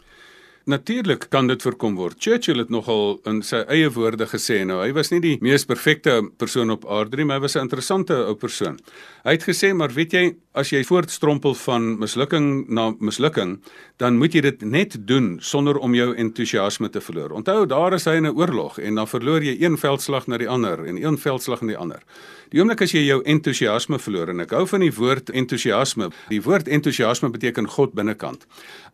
Natuurlik 0.69 1.31
kan 1.33 1.47
dit 1.49 1.63
voorkom 1.65 1.95
word. 1.97 2.19
Churchill 2.21 2.61
het 2.61 2.69
nogal 2.69 3.15
in 3.31 3.39
sy 3.41 3.63
eie 3.73 3.89
woorde 3.89 4.27
gesê 4.29 4.59
nou, 4.69 4.83
hy 4.83 4.91
was 4.93 5.09
nie 5.09 5.21
die 5.25 5.39
mees 5.41 5.63
perfekte 5.65 6.19
persoon 6.37 6.69
op 6.75 6.85
aarde 6.85 7.17
nie, 7.17 7.25
maar 7.25 7.39
hy 7.39 7.47
was 7.47 7.57
'n 7.57 7.65
interessante 7.65 8.13
ou 8.13 8.35
persoon. 8.35 8.77
Hy 9.25 9.33
het 9.33 9.49
gesê, 9.49 9.73
maar 9.73 9.89
weet 9.89 10.13
jy, 10.13 10.37
as 10.53 10.69
jy 10.71 10.85
voortstrompel 10.85 11.55
van 11.55 11.99
mislukking 11.99 12.69
na 12.69 12.93
mislukking, 13.01 13.63
dan 13.97 14.19
moet 14.19 14.35
jy 14.35 14.41
dit 14.41 14.63
net 14.63 15.07
doen 15.07 15.39
sonder 15.41 15.79
om 15.79 15.95
jou 15.95 16.15
entoesiasme 16.15 16.91
te 16.91 17.01
verloor. 17.01 17.33
Onthou, 17.33 17.67
daar 17.67 17.95
is 17.95 18.05
hy 18.05 18.17
in 18.17 18.27
'n 18.27 18.37
oorlog 18.37 18.79
en 18.79 18.95
dan 18.95 19.07
verloor 19.07 19.43
jy 19.43 19.57
een 19.65 19.79
veldslag 19.79 20.27
na 20.27 20.37
die 20.37 20.49
ander 20.49 20.85
en 20.85 20.97
een 20.97 21.17
veldslag 21.17 21.63
na 21.63 21.69
die 21.69 21.79
ander. 21.79 22.03
Die 22.49 22.63
oomblik 22.63 22.81
as 22.81 22.95
jy 22.95 23.03
jou 23.05 23.19
entoesiasme 23.29 23.99
verloor 24.01 24.31
en 24.33 24.41
ek 24.41 24.55
hou 24.57 24.65
van 24.71 24.81
die 24.81 24.93
woord 24.95 25.29
entoesiasme. 25.37 26.09
Die 26.33 26.41
woord 26.45 26.69
entoesiasme 26.73 27.29
beteken 27.35 27.69
God 27.69 27.93
binnekant. 27.99 28.47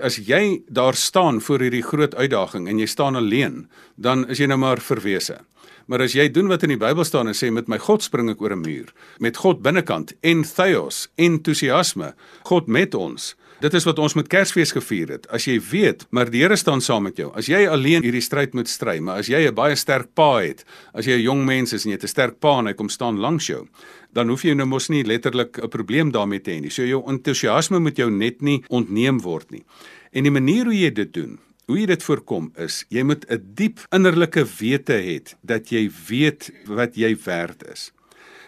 As 0.02 0.18
jy 0.18 0.64
daar 0.66 0.98
staan 0.98 1.38
voor 1.44 1.62
hierdie 1.62 1.84
groot 1.86 2.16
uitdaging 2.18 2.66
en 2.68 2.80
jy 2.82 2.88
staan 2.90 3.14
alleen, 3.20 3.68
dan 3.94 4.26
is 4.26 4.42
jy 4.42 4.50
nou 4.50 4.58
maar 4.58 4.82
verwese. 4.82 5.38
Maar 5.86 6.06
as 6.06 6.16
jy 6.16 6.26
doen 6.32 6.48
wat 6.48 6.64
in 6.64 6.72
die 6.74 6.80
Bybel 6.80 7.04
staan 7.04 7.28
en 7.30 7.36
sê 7.36 7.50
met 7.52 7.68
my 7.68 7.78
God 7.78 8.02
spring 8.02 8.30
ek 8.32 8.42
oor 8.42 8.56
'n 8.56 8.64
muur, 8.64 8.92
met 9.20 9.36
God 9.36 9.62
binnekant 9.62 10.14
en 10.22 10.42
theos, 10.42 11.08
entoesiasme, 11.16 12.14
God 12.44 12.66
met 12.66 12.94
ons, 12.94 13.34
Dit 13.62 13.74
is 13.74 13.84
wat 13.86 14.00
ons 14.02 14.16
met 14.18 14.26
Kersfees 14.26 14.72
gevier 14.74 15.12
het. 15.14 15.26
As 15.32 15.44
jy 15.46 15.60
weet, 15.70 16.02
maar 16.10 16.30
die 16.30 16.42
Here 16.42 16.56
staan 16.58 16.82
saam 16.82 17.06
met 17.06 17.20
jou. 17.20 17.28
As 17.38 17.46
jy 17.46 17.62
alleen 17.70 18.02
hierdie 18.02 18.22
stryd 18.24 18.54
moet 18.58 18.68
stry, 18.68 18.98
maar 18.98 19.22
as 19.22 19.28
jy 19.30 19.46
'n 19.46 19.54
baie 19.54 19.76
sterk 19.76 20.08
pa 20.14 20.42
het, 20.42 20.64
as 20.92 21.06
jy 21.06 21.14
'n 21.18 21.22
jong 21.22 21.44
mens 21.44 21.72
is 21.72 21.84
en 21.84 21.90
jy 21.90 21.96
het 21.96 22.04
'n 22.04 22.08
sterk 22.08 22.40
pa 22.40 22.58
en 22.58 22.66
hy 22.66 22.72
kom 22.74 22.88
staan 22.88 23.18
langs 23.18 23.46
jou, 23.46 23.66
dan 24.12 24.28
hoef 24.28 24.42
jy 24.42 24.54
nou 24.54 24.66
mos 24.66 24.88
nie 24.88 25.04
letterlik 25.04 25.58
'n 25.62 25.68
probleem 25.68 26.10
daarmee 26.10 26.40
te 26.40 26.50
hê 26.50 26.60
nie. 26.60 26.70
So 26.70 26.82
jou 26.82 27.04
entoesiasme 27.06 27.78
moet 27.78 27.96
jou 27.96 28.10
net 28.10 28.42
nie 28.42 28.64
ontneem 28.68 29.20
word 29.20 29.50
nie. 29.50 29.64
En 30.12 30.24
die 30.24 30.32
manier 30.32 30.64
hoe 30.64 30.74
jy 30.74 30.90
dit 30.90 31.12
doen, 31.12 31.38
hoe 31.66 31.78
jy 31.78 31.86
dit 31.86 32.02
voorkom 32.02 32.52
is, 32.56 32.84
jy 32.90 33.02
moet 33.02 33.24
'n 33.30 33.40
diep 33.54 33.78
innerlike 33.92 34.44
wete 34.58 34.92
hê 34.92 35.34
dat 35.42 35.70
jy 35.70 35.90
weet 36.08 36.50
wat 36.66 36.96
jy 36.96 37.16
werd 37.24 37.62
is. 37.72 37.92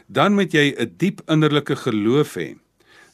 Dan 0.08 0.34
moet 0.34 0.52
jy 0.52 0.74
'n 0.76 0.94
diep 0.98 1.20
innerlike 1.28 1.76
geloof 1.76 2.34
hê 2.36 2.56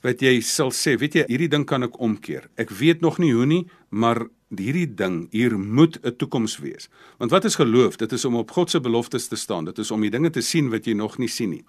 wat 0.03 0.23
jy 0.23 0.41
sal 0.41 0.73
sê, 0.75 0.97
weet 0.99 1.15
jy, 1.15 1.25
hierdie 1.31 1.51
ding 1.51 1.65
kan 1.69 1.87
ek 1.87 1.99
omkeer. 2.03 2.49
Ek 2.61 2.71
weet 2.71 3.03
nog 3.05 3.19
nie 3.23 3.33
hoe 3.33 3.47
nie, 3.47 3.63
maar 3.91 4.25
hierdie 4.53 4.89
ding 4.99 5.29
hier 5.33 5.57
moet 5.59 5.99
'n 6.03 6.17
toekoms 6.17 6.59
wees. 6.59 6.89
Want 7.19 7.31
wat 7.31 7.45
is 7.45 7.55
geloof? 7.55 7.97
Dit 7.97 8.13
is 8.13 8.25
om 8.25 8.37
op 8.37 8.51
God 8.51 8.71
se 8.71 8.81
beloftes 8.81 9.29
te 9.29 9.37
staan. 9.37 9.65
Dit 9.65 9.79
is 9.79 9.91
om 9.91 10.01
die 10.01 10.11
dinge 10.11 10.31
te 10.31 10.43
sien 10.43 10.71
wat 10.71 10.85
jy 10.85 10.93
nog 10.95 11.19
nie 11.19 11.29
sien 11.29 11.51
nie. 11.51 11.65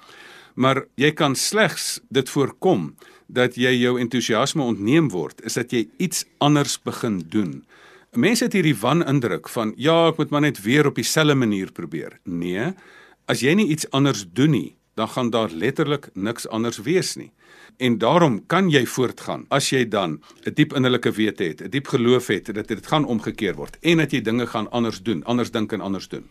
Maar 0.55 0.85
jy 0.95 1.11
kan 1.11 1.35
slegs 1.35 1.99
dit 2.09 2.29
voorkom 2.29 2.95
dat 3.27 3.55
jy 3.55 3.71
jou 3.81 3.99
entoesiasme 3.99 4.63
ontneem 4.63 5.09
word, 5.09 5.41
is 5.45 5.53
dat 5.53 5.71
jy 5.71 5.87
iets 5.97 6.25
anders 6.37 6.77
begin 6.81 7.23
doen. 7.29 7.63
Mense 8.13 8.45
het 8.45 8.53
hierdie 8.53 8.77
wanindruk 8.77 9.49
van 9.49 9.73
ja, 9.77 10.09
ek 10.11 10.17
moet 10.17 10.29
maar 10.29 10.41
net 10.41 10.61
weer 10.61 10.85
op 10.87 10.95
dieselfde 10.95 11.35
manier 11.35 11.71
probeer. 11.71 12.19
Nee, 12.23 12.73
as 13.25 13.41
jy 13.41 13.55
nie 13.57 13.67
iets 13.73 13.89
anders 13.89 14.25
doen 14.33 14.51
nie, 14.51 14.75
dan 14.93 15.09
gaan 15.09 15.29
daar 15.29 15.49
letterlik 15.49 16.09
niks 16.13 16.47
anders 16.47 16.77
wees 16.77 17.15
nie. 17.15 17.31
En 17.77 17.97
daarom 17.97 18.45
kan 18.45 18.69
jy 18.69 18.85
voortgaan 18.85 19.45
as 19.49 19.69
jy 19.69 19.87
dan 19.87 20.21
'n 20.45 20.53
diep 20.53 20.73
innerlike 20.73 21.11
wete 21.11 21.43
het, 21.43 21.61
'n 21.61 21.69
diep 21.69 21.87
geloof 21.87 22.27
het 22.27 22.53
dat 22.53 22.67
dit 22.67 22.87
gaan 22.87 23.05
omgekeer 23.05 23.55
word 23.55 23.77
en 23.81 23.97
dat 23.97 24.11
jy 24.11 24.21
dinge 24.21 24.47
gaan 24.47 24.71
anders 24.71 25.01
doen, 25.01 25.23
anders 25.23 25.51
dink 25.51 25.71
en 25.71 25.81
anders 25.81 26.07
doen. 26.07 26.23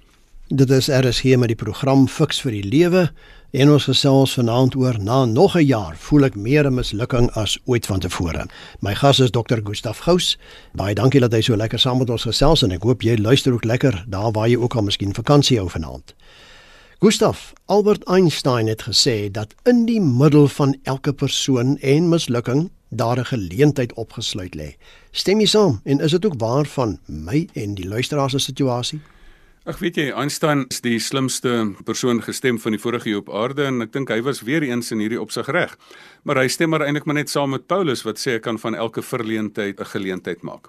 Dit 0.48 0.70
is 0.70 0.88
RSG 0.88 1.36
met 1.36 1.48
die 1.48 1.56
program 1.56 2.08
Fix 2.08 2.40
vir 2.40 2.50
die 2.50 2.64
Lewe 2.64 3.06
en 3.52 3.70
ons 3.72 3.84
gesels 3.88 4.34
vanaand 4.36 4.74
oor 4.76 4.98
na 5.00 5.24
nog 5.24 5.56
'n 5.56 5.64
jaar 5.64 5.96
voel 5.96 6.24
ek 6.24 6.34
meer 6.36 6.66
'n 6.66 6.74
mislukking 6.74 7.30
as 7.30 7.58
ooit 7.64 7.86
vantevore. 7.86 8.46
My 8.80 8.94
gas 8.94 9.20
is 9.20 9.30
Dr. 9.30 9.60
Gustaf 9.64 9.98
Gous. 9.98 10.38
Baie 10.74 10.94
dankie 10.94 11.20
dat 11.20 11.32
hy 11.32 11.40
so 11.40 11.56
lekker 11.56 11.78
saam 11.78 11.98
met 11.98 12.10
ons 12.10 12.22
gesels 12.22 12.62
en 12.62 12.72
ek 12.72 12.82
hoop 12.82 13.02
jy 13.02 13.16
luister 13.16 13.52
ook 13.52 13.64
lekker 13.64 14.04
daar 14.08 14.32
waar 14.32 14.48
jy 14.48 14.56
ook 14.56 14.74
al 14.74 14.82
miskien 14.82 15.14
vakansie 15.14 15.58
hou 15.58 15.68
vanaand. 15.68 16.14
Gustav 17.02 17.52
Albert 17.66 18.04
Einstein 18.06 18.68
het 18.70 18.84
gesê 18.86 19.26
dat 19.30 19.54
in 19.66 19.80
die 19.88 20.00
middel 20.00 20.44
van 20.48 20.76
elke 20.86 21.10
persoon 21.12 21.72
en 21.78 22.08
mislukking 22.08 22.70
daar 22.88 23.18
'n 23.18 23.24
geleentheid 23.24 23.92
opgesluit 23.92 24.54
lê. 24.54 24.76
Stem 25.10 25.40
jy 25.40 25.46
saam 25.46 25.80
en 25.84 26.00
is 26.00 26.10
dit 26.10 26.24
ook 26.24 26.38
waar 26.38 26.66
van 26.66 26.98
my 27.06 27.48
en 27.52 27.74
die 27.74 27.88
luisteraars 27.88 28.32
se 28.32 28.38
situasie? 28.38 29.00
Ag 29.64 29.78
weet 29.78 29.96
jy, 29.96 30.10
Einstein 30.10 30.64
is 30.68 30.80
die 30.80 30.98
slimste 30.98 31.74
persoon 31.84 32.22
gestem 32.22 32.58
van 32.58 32.72
die 32.72 32.80
vorige 32.80 33.08
eeu 33.08 33.16
op 33.16 33.34
aarde 33.34 33.64
en 33.64 33.82
ek 33.82 33.92
dink 33.92 34.08
hy 34.08 34.22
was 34.22 34.40
weer 34.40 34.62
eens 34.62 34.90
in 34.90 34.98
hierdie 34.98 35.20
opsig 35.20 35.46
reg. 35.46 35.76
Maar 36.22 36.36
hy 36.36 36.48
stem 36.48 36.68
maar 36.68 36.82
eintlik 36.82 37.04
maar 37.04 37.14
net 37.14 37.30
saam 37.30 37.50
met 37.50 37.66
Paulus 37.66 38.02
wat 38.02 38.18
sê 38.18 38.30
ek 38.30 38.42
kan 38.42 38.58
van 38.58 38.74
elke 38.74 39.02
verleentheid 39.02 39.80
'n 39.80 39.84
geleentheid 39.84 40.42
maak. 40.42 40.68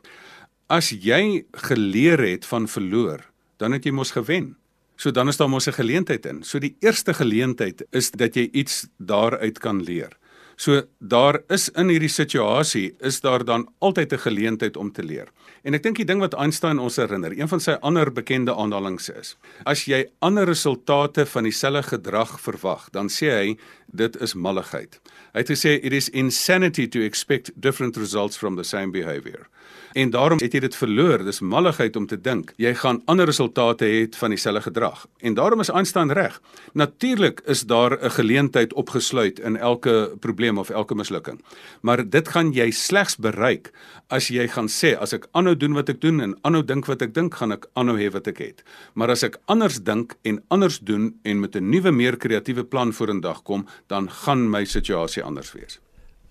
As 0.68 0.90
jy 0.90 1.46
geleer 1.52 2.20
het 2.20 2.46
van 2.46 2.68
verloor, 2.68 3.20
dan 3.58 3.72
het 3.72 3.84
jy 3.84 3.92
mos 3.92 4.12
gewen. 4.12 4.56
So 5.04 5.12
dan 5.12 5.28
is 5.28 5.38
daar 5.38 5.50
mos 5.50 5.68
'n 5.68 5.76
geleentheid 5.76 6.26
in. 6.26 6.44
So 6.44 6.60
die 6.60 6.76
eerste 6.80 7.14
geleentheid 7.14 7.86
is 7.92 8.12
dat 8.12 8.36
jy 8.36 8.48
iets 8.52 8.88
daaruit 8.98 9.60
kan 9.60 9.84
leer. 9.84 10.18
So 10.56 10.84
daar 11.00 11.42
is 11.50 11.70
in 11.70 11.90
hierdie 11.90 12.12
situasie 12.12 12.94
is 13.00 13.22
daar 13.22 13.46
dan 13.46 13.68
altyd 13.80 14.14
'n 14.14 14.18
geleentheid 14.18 14.78
om 14.78 14.92
te 14.92 15.04
leer. 15.04 15.28
En 15.64 15.74
ek 15.74 15.84
dink 15.84 15.96
die 15.96 16.06
ding 16.06 16.20
wat 16.20 16.34
Einstein 16.34 16.80
ons 16.80 16.96
herinner, 16.96 17.32
een 17.40 17.48
van 17.48 17.60
sy 17.60 17.72
ander 17.72 18.12
bekende 18.12 18.56
aanhalinge 18.56 19.14
is, 19.20 19.38
as 19.64 19.86
jy 19.86 20.10
ander 20.20 20.46
resultate 20.46 21.26
van 21.26 21.44
dieselfde 21.44 21.84
gedrag 21.84 22.42
verwag, 22.42 22.90
dan 22.92 23.08
sê 23.08 23.30
hy 23.32 23.58
dit 23.94 24.22
is 24.22 24.34
malligheid. 24.34 25.00
Hy 25.34 25.40
het 25.40 25.50
gesê 25.50 25.80
it 25.80 25.94
is 25.94 26.10
insanity 26.10 26.88
to 26.88 27.00
expect 27.00 27.52
different 27.56 27.98
results 27.98 28.38
from 28.38 28.56
the 28.56 28.64
same 28.64 28.92
behavior. 28.92 29.48
En 29.94 30.10
daarom 30.10 30.40
het 30.42 30.54
jy 30.54 30.60
dit 30.60 30.76
verloor. 30.76 31.22
Dis 31.26 31.40
malligheid 31.40 31.96
om 31.96 32.08
te 32.10 32.18
dink 32.18 32.54
jy 32.58 32.74
gaan 32.76 33.02
ander 33.06 33.30
resultate 33.30 33.86
hê 33.86 34.02
van 34.18 34.34
dieselfde 34.34 34.66
gedrag. 34.68 35.06
En 35.22 35.38
daarom 35.38 35.62
is 35.62 35.70
Einstein 35.70 36.12
reg. 36.12 36.42
Natuurlik 36.74 37.42
is 37.46 37.62
daar 37.70 37.98
'n 37.98 38.10
geleentheid 38.10 38.74
opgesluit 38.74 39.40
in 39.40 39.58
elke 39.58 40.12
probleem 40.20 40.43
of 40.52 40.70
elke 40.70 40.96
mislukking. 40.96 41.40
Maar 41.82 42.10
dit 42.10 42.28
gaan 42.28 42.52
jy 42.54 42.72
slegs 42.72 43.16
bereik 43.16 43.72
as 44.08 44.28
jy 44.28 44.48
gaan 44.48 44.68
sê 44.68 44.96
as 45.00 45.14
ek 45.14 45.28
aanhou 45.32 45.56
doen 45.56 45.74
wat 45.74 45.90
ek 45.90 46.02
doen 46.02 46.22
en 46.22 46.36
aanhou 46.44 46.64
dink 46.64 46.86
wat 46.86 47.02
ek 47.02 47.14
dink, 47.14 47.36
gaan 47.36 47.52
ek 47.52 47.68
aanhou 47.74 47.98
hê 47.98 48.10
wat 48.12 48.28
ek 48.28 48.40
het. 48.44 48.64
Maar 48.94 49.10
as 49.16 49.24
ek 49.24 49.40
anders 49.46 49.80
dink 49.84 50.18
en 50.24 50.42
anders 50.50 50.80
doen 50.80 51.14
en 51.24 51.40
met 51.40 51.56
'n 51.56 51.70
nuwe 51.70 51.92
meer 51.92 52.18
kreatiewe 52.18 52.64
plan 52.64 52.94
vorendag 52.94 53.44
kom, 53.44 53.68
dan 53.88 54.10
gaan 54.10 54.50
my 54.50 54.66
situasie 54.66 55.24
anders 55.24 55.54
wees. 55.54 55.80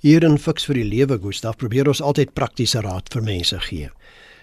Hier 0.02 0.24
in 0.24 0.38
Fix 0.38 0.64
vir 0.66 0.74
die 0.74 0.84
Lewe, 0.84 1.18
Gustaf, 1.18 1.56
probeer 1.56 1.86
ons 1.86 2.00
altyd 2.02 2.34
praktiese 2.34 2.80
raad 2.80 3.06
vir 3.12 3.22
mense 3.22 3.58
gee. 3.60 3.90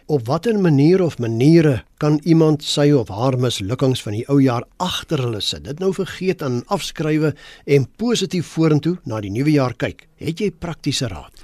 Op 0.09 0.25
watter 0.25 0.59
manier 0.59 1.01
of 1.01 1.19
maniere 1.21 1.83
kan 2.01 2.15
iemand 2.23 2.63
sy 2.65 2.87
of 2.97 3.11
haar 3.13 3.35
mislukkings 3.37 4.01
van 4.01 4.15
die 4.17 4.23
ou 4.25 4.39
jaar 4.41 4.63
agter 4.81 5.21
hulle 5.21 5.41
sit? 5.45 5.67
Dit 5.67 5.77
nou 5.83 5.91
vergeet 5.93 6.41
en 6.41 6.63
afskrywe 6.73 7.35
en 7.69 7.85
positief 8.01 8.47
vorentoe 8.55 8.95
na 9.05 9.19
die 9.21 9.29
nuwe 9.29 9.53
jaar 9.53 9.75
kyk. 9.77 10.07
Het 10.17 10.41
jy 10.41 10.47
praktiese 10.65 11.11
raad? 11.13 11.43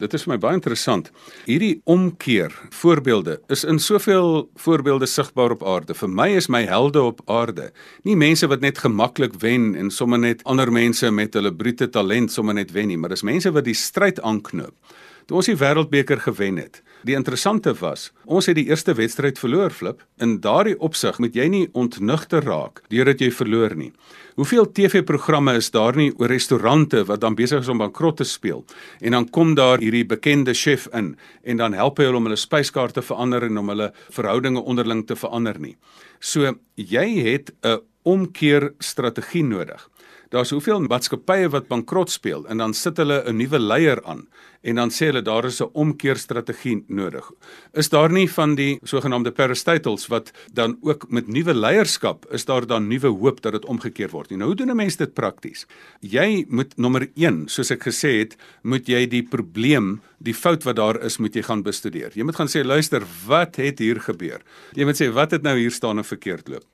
Dit 0.00 0.16
is 0.16 0.24
vir 0.24 0.32
my 0.32 0.38
baie 0.40 0.56
interessant. 0.56 1.10
Hierdie 1.44 1.82
omkeer 1.84 2.54
voorbeelde 2.80 3.42
is 3.52 3.66
in 3.68 3.76
soveel 3.76 4.46
voorbeelde 4.56 5.10
sigbaar 5.10 5.58
op 5.58 5.66
aarde. 5.68 5.92
Vir 5.92 6.08
my 6.08 6.30
is 6.40 6.48
my 6.48 6.62
helde 6.64 7.02
op 7.10 7.20
aarde 7.28 7.74
nie 8.08 8.16
mense 8.16 8.48
wat 8.48 8.64
net 8.64 8.80
gemaklik 8.80 9.36
wen 9.44 9.74
en 9.76 9.92
sommer 9.92 10.22
net 10.24 10.40
ander 10.48 10.72
mense 10.72 11.12
met 11.12 11.36
hulle 11.36 11.52
brute 11.52 11.90
talent 11.92 12.32
sommer 12.32 12.56
net 12.56 12.72
wen 12.72 12.88
nie, 12.88 12.96
maar 12.96 13.12
dis 13.12 13.26
mense 13.26 13.52
wat 13.52 13.68
die 13.68 13.76
stryd 13.76 14.24
aanknoop. 14.24 14.96
Toe 15.28 15.42
ons 15.42 15.50
die 15.50 15.60
wêreldbeker 15.60 16.22
gewen 16.24 16.56
het, 16.56 16.80
Die 17.06 17.14
interessante 17.14 17.70
was, 17.78 18.08
ons 18.26 18.48
het 18.50 18.56
die 18.58 18.66
eerste 18.66 18.94
wedstryd 18.98 19.38
verloor 19.38 19.70
flip. 19.70 20.00
In 20.18 20.38
daardie 20.42 20.74
opsig 20.82 21.20
moet 21.22 21.36
jy 21.36 21.46
nie 21.50 21.66
ontnugter 21.78 22.42
raak 22.42 22.82
deurdat 22.90 23.22
jy 23.22 23.28
verloor 23.30 23.76
nie. 23.78 23.92
Hoeveel 24.38 24.66
TV-programme 24.74 25.54
is 25.58 25.70
daar 25.74 25.96
nie 25.98 26.10
oor 26.18 26.30
restaurante 26.30 27.04
wat 27.06 27.22
dan 27.22 27.36
besig 27.38 27.62
is 27.62 27.70
om 27.70 27.78
bankrot 27.78 28.18
te 28.18 28.26
speel 28.26 28.64
en 29.00 29.14
dan 29.14 29.28
kom 29.30 29.54
daar 29.58 29.78
hierdie 29.82 30.04
bekende 30.06 30.54
chef 30.54 30.88
in 30.94 31.14
en 31.42 31.62
dan 31.62 31.76
help 31.78 31.98
hy 31.98 32.08
hulle 32.08 32.18
om 32.18 32.26
hulle 32.26 32.38
spyskaarte 32.38 32.98
te 32.98 33.06
verander 33.06 33.46
en 33.46 33.62
om 33.62 33.70
hulle 33.74 33.92
verhoudinge 34.14 34.62
onderling 34.62 35.06
te 35.06 35.16
verander 35.18 35.58
nie. 35.62 35.76
So 36.18 36.54
jy 36.74 37.06
het 37.22 37.52
'n 37.62 37.78
omkeer 38.02 38.72
strategie 38.78 39.44
nodig. 39.44 39.88
Daar's 40.28 40.50
hoeveel 40.50 40.82
maatskappye 40.84 41.48
wat 41.48 41.68
bankrot 41.68 42.10
speel 42.10 42.46
en 42.52 42.58
dan 42.60 42.74
sit 42.74 42.96
hulle 42.96 43.22
'n 43.24 43.36
nuwe 43.36 43.58
leier 43.58 44.04
aan 44.04 44.28
en 44.62 44.80
dan 44.80 44.90
sê 44.90 45.08
hulle 45.10 45.22
daar 45.22 45.44
is 45.44 45.60
'n 45.60 45.70
omkeerstrategie 45.72 46.84
nodig. 46.88 47.30
Is 47.72 47.88
daar 47.88 48.10
nie 48.12 48.28
van 48.30 48.54
die 48.54 48.78
sogenaamde 48.82 49.30
peristatals 49.30 50.06
wat 50.06 50.32
dan 50.52 50.78
ook 50.80 51.10
met 51.10 51.28
nuwe 51.28 51.54
leierskap 51.54 52.26
is 52.30 52.44
daar 52.44 52.66
dan 52.66 52.88
nuwe 52.88 53.08
hoop 53.08 53.40
dat 53.42 53.52
dit 53.52 53.64
omgekeer 53.64 54.10
word 54.10 54.30
nie. 54.30 54.38
Nou 54.38 54.48
hoe 54.48 54.56
doen 54.56 54.70
'n 54.70 54.76
mens 54.76 54.96
dit 54.96 55.14
prakties? 55.14 55.66
Jy 56.00 56.44
moet 56.48 56.76
nommer 56.76 57.10
1, 57.14 57.48
soos 57.48 57.70
ek 57.70 57.82
gesê 57.82 58.18
het, 58.18 58.36
moet 58.62 58.86
jy 58.86 59.06
die 59.06 59.22
probleem, 59.22 60.00
die 60.18 60.34
fout 60.34 60.64
wat 60.64 60.76
daar 60.76 61.04
is, 61.04 61.18
moet 61.18 61.34
jy 61.34 61.42
gaan 61.42 61.62
bestudeer. 61.62 62.10
Jy 62.14 62.22
moet 62.22 62.36
gaan 62.36 62.48
sê 62.48 62.64
luister, 62.64 63.02
wat 63.26 63.56
het 63.56 63.78
hier 63.78 64.00
gebeur? 64.00 64.40
Jy 64.74 64.84
moet 64.84 65.00
sê 65.00 65.12
wat 65.12 65.30
het 65.30 65.42
nou 65.42 65.58
hier 65.58 65.70
staan 65.70 65.98
en 65.98 66.04
verkeerd 66.04 66.48
loop. 66.48 66.64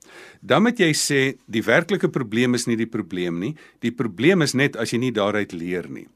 Dan 0.41 0.63
moet 0.63 0.77
jy 0.79 0.93
sê 0.93 1.37
die 1.45 1.63
werklike 1.63 2.09
probleem 2.09 2.53
is 2.53 2.65
nie 2.65 2.75
die 2.75 2.89
probleem 2.89 3.39
nie. 3.39 3.55
Die 3.79 3.91
probleem 3.91 4.41
is 4.41 4.53
net 4.53 4.75
as 4.75 4.91
jy 4.91 4.97
nie 4.97 5.11
daaruit 5.11 5.51
leer 5.51 5.89
nie 5.89 6.07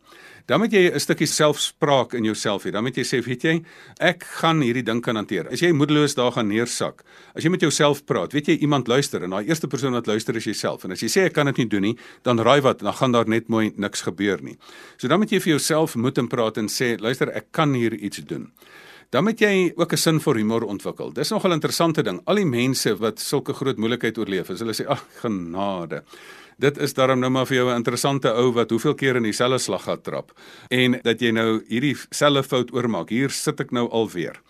dan 0.47 0.60
moet 0.60 0.71
jy 0.71 0.91
'n 0.91 0.99
stukkie 0.99 1.28
selfspraak 1.28 2.13
in 2.13 2.23
jouself 2.23 2.63
hê. 2.63 2.71
Dan 2.71 2.84
moet 2.84 2.95
jy 2.95 3.04
sê, 3.04 3.23
weet 3.23 3.43
jy, 3.43 3.63
ek 3.99 4.23
gaan 4.23 4.62
hierdie 4.62 4.84
ding 4.84 5.02
kan 5.02 5.15
hanteer. 5.15 5.47
As 5.52 5.60
jy 5.60 5.71
moedeloos 5.71 6.15
daar 6.15 6.32
gaan 6.32 6.47
neersak, 6.47 7.04
as 7.36 7.43
jy 7.43 7.49
met 7.49 7.62
jouself 7.62 8.06
praat, 8.06 8.34
weet 8.34 8.47
jy 8.47 8.58
iemand 8.62 8.88
luister 8.88 9.23
en 9.23 9.30
daai 9.30 9.47
eerste 9.47 9.67
persoon 9.67 9.93
wat 9.93 10.08
luister 10.08 10.36
is 10.36 10.43
jouself. 10.43 10.84
En 10.84 10.91
as 10.91 11.02
jy 11.02 11.08
sê 11.08 11.25
ek 11.25 11.34
kan 11.34 11.45
dit 11.45 11.58
nie 11.58 11.67
doen 11.67 11.82
nie, 11.82 11.97
dan 12.23 12.39
raai 12.39 12.62
wat, 12.62 12.80
dan 12.80 12.93
gaan 12.93 13.12
daar 13.12 13.28
net 13.28 13.47
mooi 13.47 13.73
niks 13.75 14.02
gebeur 14.02 14.41
nie. 14.41 14.58
So 14.97 15.08
dan 15.08 15.19
moet 15.19 15.32
jy 15.32 15.39
vir 15.39 15.52
jouself 15.58 15.95
moed 15.95 16.17
en 16.17 16.28
praat 16.28 16.58
en 16.58 16.67
sê, 16.67 16.99
luister, 16.99 17.30
ek 17.30 17.52
kan 17.52 17.73
hier 17.73 17.93
iets 17.93 18.17
doen. 18.17 18.52
Dan 19.10 19.23
moet 19.23 19.39
jy 19.41 19.73
ook 19.75 19.93
'n 19.93 19.97
sin 19.97 20.19
vir 20.19 20.36
humor 20.36 20.63
ontwikkel. 20.63 21.12
Dis 21.13 21.30
nogal 21.30 21.52
'n 21.52 21.54
interessante 21.54 22.04
ding. 22.04 22.21
Al 22.25 22.36
die 22.36 22.45
mense 22.45 22.95
wat 22.97 23.19
sulke 23.19 23.54
groot 23.54 23.78
moeilikheid 23.78 24.17
oorleef, 24.17 24.49
as 24.49 24.60
hulle 24.60 24.73
sê, 24.73 24.86
"Ag, 24.86 25.04
genade." 25.21 26.04
Dit 26.60 26.78
is 26.78 26.93
daarom 26.93 27.19
nou 27.19 27.32
maar 27.32 27.48
vir 27.48 27.58
jou 27.58 27.69
'n 27.72 27.76
interessante 27.76 28.32
ou 28.34 28.52
wat 28.54 28.69
hoeveel 28.69 28.95
keer 28.95 29.15
in 29.15 29.24
dieselfde 29.24 29.58
slag 29.58 29.84
gehad 29.84 30.04
trap 30.04 30.32
en 30.69 31.00
dat 31.04 31.22
jy 31.22 31.32
nou 31.32 31.63
hierdie 31.67 31.95
selfe 32.10 32.43
fout 32.43 32.74
oormaak. 32.74 33.10
Hier 33.10 33.30
sit 33.30 33.60
ek 33.60 33.72
nou 33.72 33.89
alweer. 33.89 34.41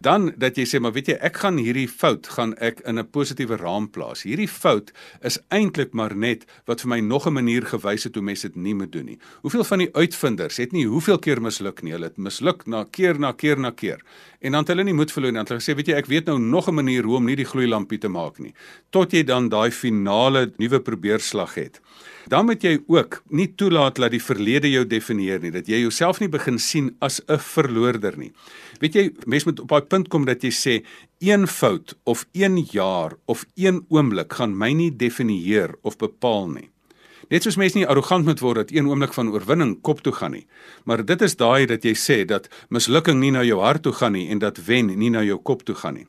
Dan 0.00 0.32
dat 0.36 0.56
jy 0.56 0.64
sê 0.68 0.80
maar 0.80 0.92
weet 0.92 1.08
jy 1.12 1.16
ek 1.24 1.40
gaan 1.42 1.58
hierdie 1.58 1.88
fout 1.88 2.26
gaan 2.36 2.54
ek 2.62 2.80
in 2.86 2.98
'n 2.98 3.10
positiewe 3.10 3.56
raam 3.56 3.90
plaas. 3.90 4.22
Hierdie 4.22 4.48
fout 4.48 4.92
is 5.22 5.38
eintlik 5.50 5.92
maar 5.92 6.14
net 6.16 6.46
wat 6.66 6.80
vir 6.80 6.88
my 6.88 7.00
nog 7.00 7.26
'n 7.26 7.32
manier 7.32 7.66
gewys 7.66 8.04
het 8.04 8.14
hoe 8.14 8.22
mense 8.24 8.48
dit 8.48 8.56
nie 8.56 8.74
moet 8.74 8.92
doen 8.92 9.04
nie. 9.04 9.18
Hoeveel 9.42 9.64
van 9.64 9.78
die 9.78 9.94
uitvinders 9.94 10.56
het 10.56 10.72
nie 10.72 10.86
hoeveel 10.86 11.18
keer 11.18 11.40
misluk 11.40 11.82
nie. 11.82 11.92
Hulle 11.92 12.06
het 12.06 12.18
misluk 12.18 12.66
na 12.66 12.84
keer 12.84 13.18
na 13.18 13.32
keer 13.32 13.58
na 13.58 13.70
keer. 13.70 14.00
En 14.40 14.52
dan 14.52 14.60
het 14.60 14.68
hulle 14.68 14.84
nie 14.84 14.94
moed 14.94 15.12
verloor 15.12 15.32
nie. 15.32 15.42
Hulle 15.42 15.60
gesê 15.60 15.74
weet 15.74 15.86
jy 15.86 15.94
ek 15.94 16.06
weet 16.06 16.26
nou 16.26 16.38
nog 16.38 16.68
'n 16.68 16.74
manier 16.74 17.02
hoe 17.04 17.16
om 17.16 17.24
nie 17.24 17.36
die 17.36 17.44
gloeilampie 17.44 17.98
te 17.98 18.08
maak 18.08 18.38
nie. 18.38 18.54
Tot 18.90 19.12
jy 19.12 19.24
dan 19.24 19.48
daai 19.48 19.70
finale 19.70 20.52
nuwe 20.58 20.80
probeerslag 20.80 21.54
het 21.54 21.80
dan 22.28 22.44
moet 22.48 22.62
jy 22.62 22.78
ook 22.86 23.22
nie 23.32 23.48
toelaat 23.56 23.96
dat 23.96 24.12
die 24.12 24.22
verlede 24.22 24.70
jou 24.70 24.84
definieer 24.86 25.40
nie, 25.42 25.52
dat 25.54 25.68
jy 25.68 25.80
jouself 25.82 26.20
nie 26.20 26.28
begin 26.28 26.58
sien 26.58 26.90
as 27.00 27.20
'n 27.28 27.38
verloorder 27.38 28.18
nie. 28.18 28.32
Weet 28.80 28.94
jy, 28.94 29.10
mens 29.26 29.44
moet 29.44 29.60
op 29.60 29.68
daai 29.68 29.82
punt 29.82 30.08
kom 30.08 30.24
dat 30.24 30.42
jy 30.42 30.50
sê 30.50 30.84
een 31.20 31.46
fout 31.46 31.96
of 32.04 32.26
een 32.32 32.66
jaar 32.70 33.16
of 33.26 33.44
een 33.56 33.84
oomblik 33.88 34.32
gaan 34.32 34.56
my 34.56 34.72
nie 34.72 34.90
definieer 34.90 35.74
of 35.82 35.96
bepaal 35.96 36.48
nie. 36.48 36.70
Net 37.30 37.42
soos 37.42 37.56
mense 37.56 37.76
nie 37.76 37.86
arrogant 37.86 38.24
moet 38.24 38.40
word 38.40 38.56
dat 38.56 38.70
een 38.70 38.86
oomblik 38.86 39.12
van 39.12 39.28
oorwinning 39.28 39.80
kop 39.82 40.00
toe 40.00 40.12
gaan 40.12 40.32
nie, 40.32 40.46
maar 40.84 41.04
dit 41.04 41.22
is 41.22 41.36
daai 41.36 41.66
dat 41.66 41.84
jy 41.84 41.94
sê 41.94 42.24
dat 42.24 42.48
mislukking 42.70 43.20
nie 43.20 43.30
na 43.30 43.42
jou 43.42 43.60
hart 43.60 43.82
toe 43.82 43.92
gaan 43.92 44.12
nie 44.12 44.28
en 44.28 44.38
dat 44.38 44.58
wen 44.64 44.86
nie 44.86 45.10
na 45.10 45.22
jou 45.22 45.38
kop 45.38 45.64
toe 45.64 45.74
gaan 45.74 45.94
nie 45.94 46.06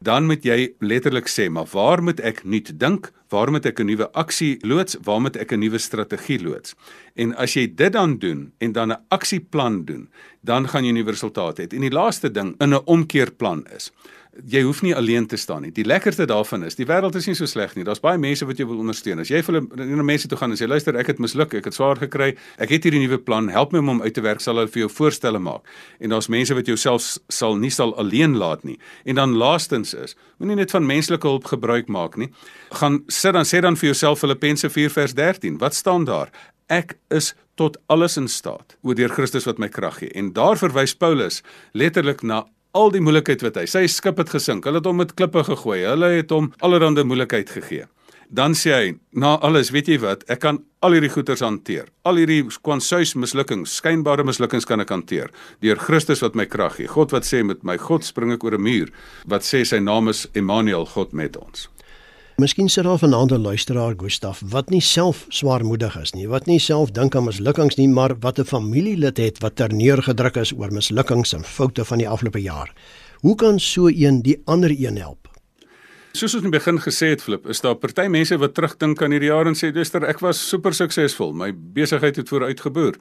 dan 0.00 0.26
moet 0.26 0.44
jy 0.44 0.74
letterlik 0.78 1.28
sê, 1.28 1.48
maar 1.50 1.66
waar 1.72 2.02
moet 2.02 2.20
ek 2.20 2.44
nuut 2.44 2.72
dink? 2.78 3.10
Waar 3.28 3.50
moet 3.50 3.66
ek 3.66 3.80
'n 3.80 3.86
nuwe 3.86 4.12
aksie 4.12 4.58
loods? 4.62 4.96
Waar 5.04 5.20
moet 5.20 5.36
ek 5.36 5.52
'n 5.52 5.60
nuwe 5.60 5.78
strategie 5.78 6.40
loods? 6.40 6.74
En 7.14 7.34
as 7.36 7.54
jy 7.54 7.74
dit 7.74 7.92
dan 7.92 8.18
doen 8.18 8.52
en 8.58 8.72
dan 8.72 8.92
'n 8.92 9.00
aksieplan 9.08 9.84
doen, 9.84 10.08
dan 10.40 10.68
gaan 10.68 10.84
jy 10.84 10.92
'n 10.92 11.06
resultaat 11.06 11.58
hê. 11.58 11.66
En 11.72 11.80
die 11.80 11.90
laaste 11.90 12.30
ding 12.30 12.54
in 12.60 12.74
'n 12.74 12.84
omkeerplan 12.84 13.66
is 13.76 13.92
jy 14.46 14.62
hoef 14.62 14.82
nie 14.82 14.94
alleen 14.96 15.26
te 15.26 15.36
staan 15.36 15.62
nie. 15.66 15.72
Die 15.74 15.84
lekkerste 15.86 16.26
daarvan 16.28 16.64
is, 16.66 16.76
die 16.78 16.86
wêreld 16.86 17.16
is 17.18 17.26
nie 17.26 17.34
so 17.38 17.48
sleg 17.48 17.74
nie. 17.76 17.84
Daar's 17.86 18.02
baie 18.02 18.18
mense 18.20 18.46
wat 18.46 18.60
jou 18.60 18.68
wil 18.70 18.82
ondersteun. 18.82 19.22
As 19.22 19.30
jy 19.32 19.40
vir 19.44 19.58
hulle 19.58 19.86
na 19.98 20.06
mense 20.06 20.28
toe 20.30 20.38
gaan 20.38 20.54
en 20.54 20.60
sê 20.60 20.68
luister, 20.68 20.96
ek 21.00 21.12
het 21.12 21.22
misluk, 21.22 21.56
ek 21.58 21.70
het 21.70 21.76
swaar 21.76 21.98
gekry, 22.00 22.34
ek 22.58 22.74
het 22.74 22.86
hierdie 22.86 23.02
nuwe 23.02 23.18
plan, 23.22 23.48
help 23.52 23.72
my 23.74 23.82
om 23.82 23.92
hom 23.94 24.02
uit 24.04 24.14
te 24.14 24.24
werk, 24.24 24.42
sal 24.44 24.60
hulle 24.60 24.70
vir 24.70 24.84
jou 24.84 24.90
voorstelle 24.92 25.40
maak. 25.42 25.66
En 26.00 26.14
daar's 26.14 26.30
mense 26.32 26.54
wat 26.54 26.70
jou 26.70 26.76
self 26.78 27.16
sal 27.32 27.58
nie 27.58 27.72
sal 27.74 27.94
alleen 27.98 28.36
laat 28.38 28.64
nie. 28.68 28.78
En 29.08 29.18
dan 29.18 29.34
laastens 29.38 29.94
is, 29.98 30.16
moenie 30.38 30.60
net 30.60 30.74
van 30.74 30.86
menslike 30.86 31.26
hulp 31.26 31.48
gebruik 31.50 31.90
maak 31.90 32.18
nie. 32.20 32.30
Gaan 32.78 33.02
sit 33.08 33.34
dan 33.34 33.48
sê 33.48 33.62
dan 33.64 33.78
vir 33.78 33.92
jouself 33.92 34.22
Filippense 34.22 34.70
4 34.70 34.94
vers 34.94 35.14
13. 35.18 35.58
Wat 35.58 35.74
staan 35.74 36.06
daar? 36.08 36.32
Ek 36.68 36.98
is 37.14 37.32
tot 37.58 37.78
alles 37.90 38.16
in 38.20 38.28
staat 38.30 38.76
oor 38.86 38.94
deur 38.94 39.10
Christus 39.10 39.48
wat 39.48 39.58
my 39.58 39.70
krag 39.72 39.98
gee. 40.02 40.12
En 40.14 40.30
daar 40.36 40.58
verwys 40.60 40.94
Paulus 40.94 41.42
letterlik 41.72 42.22
na 42.22 42.44
al 42.78 42.92
die 42.94 43.02
moeilikheid 43.04 43.42
wat 43.46 43.60
hy. 43.60 43.66
Sy 43.66 43.86
skip 43.90 44.20
het 44.22 44.30
gesink. 44.30 44.66
Hulle 44.68 44.82
het 44.82 44.88
hom 44.88 45.00
met 45.02 45.14
klippe 45.18 45.42
gegooi. 45.46 45.82
Hulle 45.84 46.14
het 46.18 46.34
hom 46.34 46.52
allerlei 46.62 47.04
moeilikheid 47.04 47.50
gegee. 47.50 47.86
dan 48.28 48.52
sê 48.52 48.72
hy, 48.74 48.88
na 49.16 49.36
alles, 49.44 49.70
weet 49.72 49.88
jy 49.88 49.96
wat, 50.02 50.24
ek 50.28 50.42
kan 50.42 50.58
al 50.84 50.92
hierdie 50.92 51.10
goeters 51.12 51.40
hanteer. 51.40 51.88
Al 52.08 52.20
hierdie 52.20 52.42
kwansuis 52.64 53.14
mislukkings, 53.16 53.78
skynbare 53.80 54.24
mislukkings 54.28 54.68
kan 54.68 54.84
ek 54.84 54.92
hanteer 54.92 55.32
deur 55.64 55.80
Christus 55.80 56.20
wat 56.24 56.36
my 56.36 56.44
krag 56.44 56.76
gee. 56.76 56.90
God 56.92 57.14
wat 57.16 57.24
sê 57.24 57.40
met 57.46 57.64
my 57.64 57.78
God 57.80 58.04
spring 58.04 58.34
ek 58.36 58.44
oor 58.44 58.58
'n 58.58 58.62
muur, 58.62 58.92
wat 59.26 59.42
sê 59.42 59.64
sy 59.64 59.80
naam 59.80 60.08
is 60.08 60.26
Emmanuel, 60.34 60.84
God 60.84 61.12
met 61.12 61.36
ons. 61.36 61.68
Miskien 62.38 62.68
sit 62.68 62.84
daar 62.84 63.02
'n 63.02 63.12
ander 63.12 63.38
luisteraar, 63.38 63.94
Gustaf, 63.96 64.42
wat 64.46 64.70
nie 64.70 64.80
self 64.80 65.24
swaarmoedig 65.28 65.96
is 66.00 66.12
nie, 66.12 66.28
wat 66.28 66.46
nie 66.46 66.58
self 66.58 66.90
dink 66.90 67.14
aan 67.14 67.24
mislukkings 67.24 67.76
nie, 67.76 67.88
maar 67.88 68.14
wat 68.20 68.38
'n 68.38 68.44
familielid 68.44 69.16
het 69.16 69.38
wat 69.38 69.56
terneergedruk 69.56 70.36
is 70.36 70.52
oor 70.52 70.72
mislukkings 70.72 71.32
en 71.32 71.44
foute 71.44 71.84
van 71.84 71.98
die 71.98 72.08
afgelope 72.08 72.40
jaar. 72.40 72.72
Hoe 73.20 73.34
kan 73.34 73.60
so 73.60 73.88
een 73.88 74.22
die 74.22 74.40
ander 74.44 74.70
een 74.70 74.96
help? 74.96 75.27
Soos 76.18 76.32
ons 76.34 76.42
in 76.42 76.48
die 76.48 76.56
begin 76.56 76.80
gesê 76.82 77.12
het 77.12 77.20
Flip, 77.22 77.44
is 77.46 77.60
daar 77.62 77.76
party 77.78 78.08
mense 78.10 78.34
wat 78.42 78.56
terugdink 78.56 78.98
aan 79.04 79.12
hierdie 79.14 79.28
jare 79.28 79.52
en 79.52 79.54
sê, 79.54 79.70
"Duster, 79.70 80.02
ek 80.02 80.18
was 80.20 80.40
super 80.40 80.74
suksesvol. 80.74 81.32
My 81.32 81.52
besigheid 81.52 82.16
het 82.16 82.28
vooruit 82.28 82.60
geboer. 82.60 82.96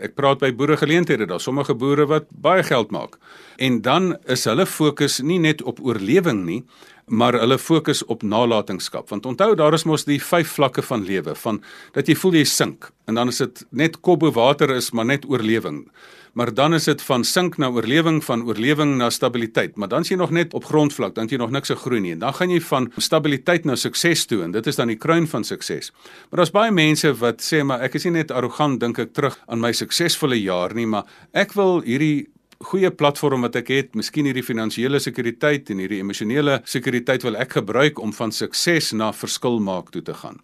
Ek 0.00 0.14
praat 0.14 0.38
by 0.38 0.52
boeregeleenthede, 0.52 1.26
daar 1.26 1.40
sommige 1.40 1.74
boere 1.74 2.06
wat 2.06 2.24
baie 2.30 2.62
geld 2.62 2.90
maak." 2.90 3.18
En 3.58 3.82
dan 3.82 4.16
is 4.26 4.44
hulle 4.44 4.64
fokus 4.64 5.20
nie 5.20 5.38
net 5.38 5.62
op 5.62 5.80
oorlewing 5.80 6.46
nie, 6.46 6.64
maar 7.06 7.32
hulle 7.32 7.58
fokus 7.58 8.04
op 8.04 8.22
nalatenskap 8.22 9.08
want 9.08 9.26
onthou 9.26 9.54
daar 9.54 9.74
is 9.74 9.84
mos 9.84 10.04
die 10.04 10.20
vyf 10.22 10.54
vlakke 10.56 10.82
van 10.82 11.04
lewe 11.04 11.34
van 11.34 11.60
dat 11.92 12.08
jy 12.08 12.14
voel 12.14 12.38
jy 12.38 12.44
sink 12.44 12.90
en 13.06 13.14
dan 13.18 13.28
is 13.28 13.38
dit 13.38 13.64
net 13.70 14.00
kop 14.00 14.20
bo 14.20 14.30
water 14.30 14.70
is 14.70 14.92
maar 14.92 15.04
net 15.04 15.26
oorlewing 15.28 15.90
maar 16.32 16.54
dan 16.54 16.74
is 16.74 16.84
dit 16.84 17.02
van 17.02 17.24
sink 17.24 17.56
na 17.60 17.68
oorlewing, 17.68 18.22
van 18.24 18.44
oorlewing 18.48 18.96
na 18.96 19.10
stabiliteit. 19.10 19.76
Maar 19.76 19.88
dan 19.88 20.00
is 20.00 20.08
jy 20.08 20.16
nog 20.16 20.30
net 20.30 20.54
op 20.54 20.64
grondvlak, 20.64 21.14
dan 21.14 21.28
jy 21.28 21.36
nog 21.36 21.50
niks 21.52 21.68
gegroei 21.68 22.00
nie. 22.00 22.12
En 22.16 22.22
dan 22.24 22.34
gaan 22.34 22.50
jy 22.50 22.60
van 22.64 22.88
stabiliteit 22.96 23.64
na 23.68 23.76
sukses 23.76 24.24
toe 24.26 24.42
en 24.46 24.52
dit 24.52 24.66
is 24.66 24.76
dan 24.76 24.88
die 24.88 24.96
kruin 24.96 25.28
van 25.28 25.44
sukses. 25.44 25.92
Maar 26.30 26.42
daar's 26.42 26.54
baie 26.54 26.72
mense 26.72 27.12
wat 27.20 27.44
sê 27.44 27.62
maar 27.64 27.84
ek 27.84 27.98
is 28.00 28.08
nie 28.08 28.16
net 28.16 28.32
arrogant 28.32 28.80
dink 28.80 28.98
ek 28.98 29.12
terug 29.12 29.36
aan 29.46 29.60
my 29.60 29.72
suksesvolle 29.76 30.38
jaar 30.40 30.74
nie, 30.74 30.86
maar 30.86 31.04
ek 31.32 31.52
wil 31.58 31.82
hierdie 31.84 32.28
goeie 32.62 32.92
platform 32.94 33.42
wat 33.42 33.56
ek 33.58 33.72
het, 33.74 33.94
miskien 33.98 34.28
hierdie 34.28 34.46
finansiële 34.46 35.00
sekuriteit 35.02 35.72
en 35.74 35.82
hierdie 35.82 35.98
emosionele 36.00 36.60
sekuriteit 36.64 37.26
wil 37.26 37.36
ek 37.36 37.58
gebruik 37.58 37.98
om 38.00 38.14
van 38.14 38.32
sukses 38.32 38.92
na 38.96 39.10
verskil 39.12 39.58
maak 39.60 39.90
toe 39.92 40.02
te 40.06 40.14
gaan. 40.14 40.38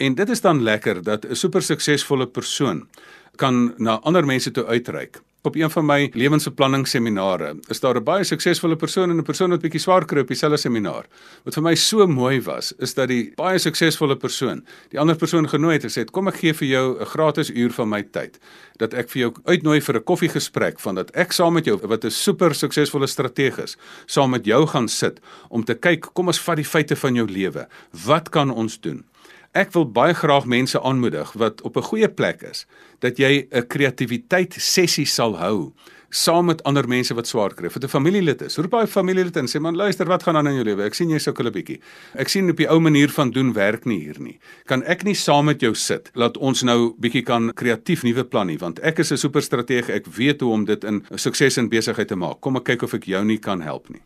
En 0.00 0.16
dit 0.16 0.28
is 0.28 0.40
dan 0.40 0.62
lekker 0.62 1.02
dat 1.02 1.24
'n 1.24 1.34
super 1.34 1.62
suksesvolle 1.62 2.26
persoon 2.26 2.88
kan 3.36 3.74
na 3.78 4.00
ander 4.02 4.26
mense 4.26 4.50
toe 4.50 4.66
uitreik 4.66 5.20
op 5.42 5.56
een 5.56 5.70
van 5.70 5.86
my 5.86 6.10
lewensbeplanningsseminare 6.12 7.56
is 7.68 7.80
daar 7.80 7.96
'n 7.96 8.04
baie 8.04 8.24
suksesvolle 8.24 8.76
persoon 8.76 9.10
en 9.10 9.16
'n 9.16 9.22
persoon 9.22 9.50
wat 9.50 9.60
bietjie 9.60 9.80
swaar 9.80 10.04
kry 10.04 10.20
op 10.20 10.26
dieselfde 10.26 10.56
seminar. 10.56 11.06
Wat 11.44 11.54
vir 11.54 11.62
my 11.62 11.74
so 11.74 12.06
mooi 12.06 12.42
was, 12.42 12.72
is 12.78 12.94
dat 12.94 13.08
die 13.08 13.32
baie 13.36 13.58
suksesvolle 13.58 14.16
persoon, 14.16 14.64
die 14.88 14.98
ander 14.98 15.16
persoon 15.16 15.48
genooi 15.48 15.72
het 15.72 15.84
en 15.84 15.90
sê, 15.90 16.10
"Kom 16.10 16.28
ek 16.28 16.36
gee 16.36 16.54
vir 16.54 16.68
jou 16.68 17.00
'n 17.00 17.04
gratis 17.06 17.50
uur 17.50 17.70
van 17.70 17.88
my 17.88 18.02
tyd 18.02 18.38
dat 18.76 18.94
ek 18.94 19.08
vir 19.10 19.20
jou 19.20 19.32
uitnooi 19.44 19.80
vir 19.80 19.96
'n 19.96 20.04
koffiegesprek 20.04 20.80
van 20.80 20.94
dat 20.94 21.10
ek 21.10 21.32
saam 21.32 21.52
met 21.52 21.64
jou 21.64 21.78
wat 21.82 22.04
'n 22.04 22.10
super 22.10 22.54
suksesvolle 22.54 23.06
strategus 23.06 23.76
saam 24.06 24.30
met 24.30 24.44
jou 24.44 24.66
gaan 24.66 24.88
sit 24.88 25.20
om 25.48 25.64
te 25.64 25.74
kyk, 25.74 26.06
kom 26.12 26.26
ons 26.26 26.40
vat 26.40 26.56
die 26.56 26.64
feite 26.64 26.96
van 26.96 27.14
jou 27.14 27.26
lewe. 27.26 27.68
Wat 28.06 28.28
kan 28.28 28.50
ons 28.50 28.80
doen?" 28.80 29.04
Ek 29.50 29.72
wil 29.74 29.88
baie 29.90 30.14
graag 30.14 30.44
mense 30.46 30.78
aanmoedig 30.78 31.32
wat 31.34 31.62
op 31.66 31.76
'n 31.76 31.82
goeie 31.82 32.08
plek 32.08 32.42
is 32.42 32.66
dat 33.00 33.18
jy 33.18 33.48
'n 33.50 33.66
kreatiwiteit 33.66 34.54
sessie 34.54 35.06
sal 35.06 35.36
hou 35.36 35.72
saam 36.10 36.44
met 36.44 36.62
ander 36.62 36.88
mense 36.88 37.14
wat 37.14 37.26
swaar 37.26 37.54
kry. 37.54 37.68
Vir 37.68 37.82
'n 37.82 37.88
familielid 37.88 38.42
is. 38.42 38.56
Roep 38.58 38.70
daai 38.70 38.86
familielid 38.86 39.36
in, 39.36 39.46
sê 39.46 39.60
man, 39.60 39.76
luister, 39.76 40.06
wat 40.06 40.22
gaan 40.22 40.36
aan 40.36 40.46
in 40.46 40.54
jou 40.54 40.64
lewe? 40.64 40.82
Ek 40.82 40.94
sien 40.94 41.10
jy 41.10 41.18
sukkel 41.18 41.46
'n 41.46 41.52
bietjie. 41.52 41.80
Ek 42.14 42.28
sien 42.28 42.50
op 42.50 42.56
die 42.56 42.68
ou 42.68 42.80
manier 42.80 43.08
van 43.08 43.30
doen 43.30 43.52
werk 43.52 43.84
nie 43.86 44.00
hier 44.00 44.20
nie. 44.20 44.38
Kan 44.66 44.82
ek 44.84 45.04
nie 45.04 45.14
saam 45.14 45.44
met 45.44 45.60
jou 45.60 45.74
sit 45.74 46.10
laat 46.14 46.36
ons 46.36 46.62
nou 46.62 46.94
bietjie 47.00 47.24
kan 47.24 47.52
kreatief 47.52 48.02
nuwe 48.02 48.24
plan 48.24 48.46
nie, 48.46 48.58
want 48.58 48.78
ek 48.80 48.98
is 48.98 49.10
'n 49.12 49.16
superstratege. 49.16 49.92
Ek 49.92 50.06
weet 50.06 50.40
hoe 50.40 50.52
om 50.52 50.64
dit 50.64 50.84
in 50.84 51.04
sukses 51.14 51.56
in 51.58 51.68
besigheid 51.68 52.08
te 52.08 52.16
maak. 52.16 52.40
Kom 52.40 52.56
ek 52.56 52.64
kyk 52.64 52.82
of 52.82 52.94
ek 52.94 53.04
jou 53.04 53.24
nie 53.24 53.38
kan 53.38 53.60
help 53.60 53.88
nie. 53.90 54.00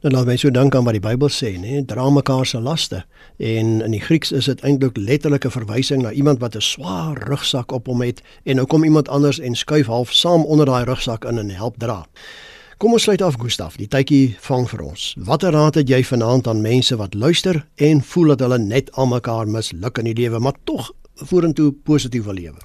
Dan 0.00 0.14
laat 0.16 0.24
my 0.24 0.36
so 0.40 0.48
dink 0.48 0.72
aan 0.72 0.86
wat 0.86 0.96
die 0.96 1.02
Bybel 1.04 1.28
sê, 1.28 1.50
nê, 1.60 1.82
dra 1.84 2.06
mekaar 2.08 2.46
se 2.48 2.56
laste. 2.60 3.02
En 3.36 3.82
in 3.84 3.92
die 3.92 4.00
Grieks 4.00 4.30
is 4.32 4.46
dit 4.48 4.62
eintlik 4.64 4.96
letterlike 4.96 5.50
verwysing 5.52 6.00
na 6.00 6.12
iemand 6.16 6.40
wat 6.40 6.56
'n 6.56 6.64
swaar 6.64 7.20
rugsak 7.28 7.72
op 7.72 7.86
hom 7.86 8.00
het 8.00 8.22
en 8.44 8.56
nou 8.56 8.66
kom 8.66 8.84
iemand 8.84 9.08
anders 9.08 9.38
en 9.38 9.54
skuif 9.54 9.86
half 9.86 10.12
saam 10.12 10.44
onder 10.44 10.66
daai 10.66 10.84
rugsak 10.84 11.24
in 11.24 11.38
en 11.38 11.50
help 11.50 11.76
dra. 11.78 12.06
Kom 12.78 12.92
ons 12.92 13.02
sluit 13.02 13.22
af 13.22 13.34
Gustaf, 13.36 13.76
die 13.76 13.88
tydjie 13.88 14.36
vang 14.40 14.68
vir 14.70 14.80
ons. 14.80 15.14
Watter 15.18 15.52
raad 15.52 15.74
het 15.74 15.88
jy 15.88 16.04
vanaand 16.04 16.46
aan 16.46 16.62
mense 16.62 16.96
wat 16.96 17.14
luister 17.14 17.66
en 17.76 18.00
voel 18.02 18.26
dat 18.26 18.40
hulle 18.40 18.58
net 18.58 18.92
al 18.92 19.06
mekaar 19.06 19.46
misluk 19.46 19.98
in 19.98 20.04
die 20.04 20.14
lewe, 20.14 20.38
maar 20.38 20.56
tog 20.64 20.92
vorentoe 21.14 21.72
positief 21.72 22.24
wil 22.24 22.34
lewe? 22.34 22.56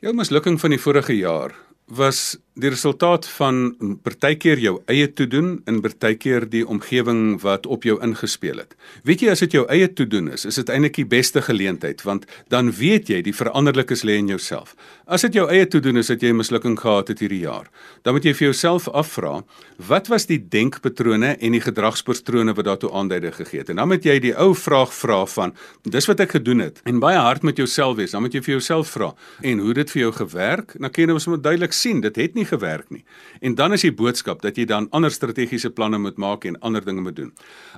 Jou 0.00 0.14
mislukking 0.14 0.60
van 0.60 0.70
die 0.70 0.80
vorige 0.80 1.16
jaar 1.16 1.50
was 1.86 2.36
die 2.56 2.70
resultaat 2.72 3.26
van 3.36 3.74
partykeer 4.04 4.60
jou 4.62 4.78
eie 4.88 5.06
toedoen 5.12 5.58
en 5.68 5.82
partykeer 5.84 6.46
die 6.48 6.62
omgewing 6.64 7.36
wat 7.42 7.66
op 7.68 7.84
jou 7.84 7.98
ingespeel 8.00 8.62
het. 8.62 8.72
Weet 9.04 9.26
jy 9.26 9.34
as 9.34 9.42
dit 9.44 9.58
jou 9.58 9.66
eie 9.72 9.90
toedoen 9.92 10.30
is, 10.32 10.46
is 10.48 10.56
dit 10.62 10.72
eintlik 10.72 10.96
die 10.96 11.08
beste 11.10 11.42
geleentheid 11.44 12.00
want 12.06 12.24
dan 12.52 12.72
weet 12.78 13.12
jy 13.12 13.20
die 13.26 13.34
veranderlikes 13.36 14.06
lê 14.08 14.16
in 14.22 14.32
jouself. 14.32 14.72
As 15.04 15.26
dit 15.26 15.36
jou 15.36 15.44
eie 15.52 15.66
toedoen 15.68 16.00
is 16.00 16.08
dat 16.08 16.22
jy 16.24 16.32
'n 16.32 16.40
mislukking 16.40 16.78
gehad 16.80 17.08
het 17.08 17.20
hierdie 17.20 17.44
jaar, 17.44 17.68
dan 18.02 18.14
moet 18.14 18.24
jy 18.24 18.32
vir 18.32 18.48
jouself 18.48 18.88
afvra, 18.88 19.44
wat 19.76 20.08
was 20.08 20.26
die 20.26 20.40
denkpatrone 20.40 21.36
en 21.36 21.52
die 21.52 21.60
gedragspatrone 21.60 22.54
wat 22.54 22.64
daartoe 22.64 22.92
aanduiding 22.92 23.34
gegee 23.34 23.60
het? 23.60 23.68
En 23.68 23.76
dan 23.76 23.88
moet 23.88 24.04
jy 24.04 24.18
die 24.18 24.34
ou 24.34 24.54
vraag 24.54 24.94
vra 24.94 25.26
van, 25.26 25.54
dis 25.82 26.06
wat 26.06 26.20
ek 26.20 26.30
gedoen 26.30 26.58
het. 26.58 26.80
En 26.84 26.98
baie 26.98 27.18
hard 27.18 27.42
met 27.42 27.56
jouself 27.56 27.96
wees. 27.96 28.10
Dan 28.10 28.22
moet 28.22 28.32
jy 28.32 28.40
vir 28.40 28.52
jouself 28.52 28.88
vra, 28.88 29.14
en 29.42 29.58
hoe 29.58 29.74
dit 29.74 29.90
vir 29.90 30.00
jou 30.00 30.12
gewerk? 30.12 30.74
Dan 30.78 30.90
kan 30.90 31.06
jy 31.06 31.12
mos 31.12 31.26
nou 31.26 31.40
duidelik 31.40 31.72
sien, 31.72 32.00
dit 32.00 32.16
het 32.16 32.34
nie 32.34 32.45
nie 32.46 32.58
gewerk 32.58 32.90
nie. 32.90 33.04
En 33.40 33.54
dan 33.54 33.72
is 33.72 33.84
die 33.84 33.92
boodskap 33.92 34.42
dat 34.42 34.56
jy 34.56 34.66
dan 34.66 34.88
ander 34.90 35.10
strategiese 35.10 35.70
planne 35.70 35.98
moet 35.98 36.16
maak 36.16 36.44
en 36.44 36.58
ander 36.60 36.84
dinge 36.84 37.02
moet 37.02 37.16
doen. 37.16 37.32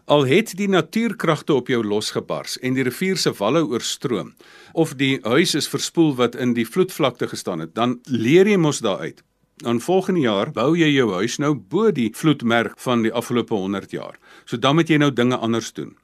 Al 0.07 0.27
het 0.29 0.55
die 0.57 0.69
natuurkragte 0.69 1.55
op 1.55 1.69
jou 1.69 1.83
losgebars 1.85 2.59
en 2.63 2.75
die 2.75 2.85
rivier 2.85 3.17
se 3.17 3.33
walle 3.39 3.65
oorstroom 3.65 4.35
of 4.75 4.95
die 4.97 5.19
huis 5.25 5.55
is 5.55 5.69
verspoel 5.69 6.15
wat 6.17 6.37
in 6.37 6.55
die 6.55 6.67
vloedvlakte 6.67 7.29
gestaan 7.29 7.61
het, 7.65 7.75
dan 7.75 7.99
leer 8.05 8.47
jy 8.47 8.57
mos 8.57 8.83
daaruit. 8.85 9.25
Dan 9.59 9.81
volgende 9.81 10.21
jaar 10.21 10.53
bou 10.55 10.77
jy 10.79 10.93
jou 10.93 11.11
huis 11.17 11.39
nou 11.39 11.55
bo 11.55 11.91
die 11.91 12.13
vloedmerk 12.15 12.79
van 12.79 13.03
die 13.03 13.13
afgelope 13.13 13.55
100 13.55 13.91
jaar. 13.91 14.19
So 14.45 14.57
dan 14.57 14.79
moet 14.79 14.89
jy 14.89 15.01
nou 15.03 15.11
dinge 15.11 15.37
anders 15.37 15.73
doen. 15.73 15.97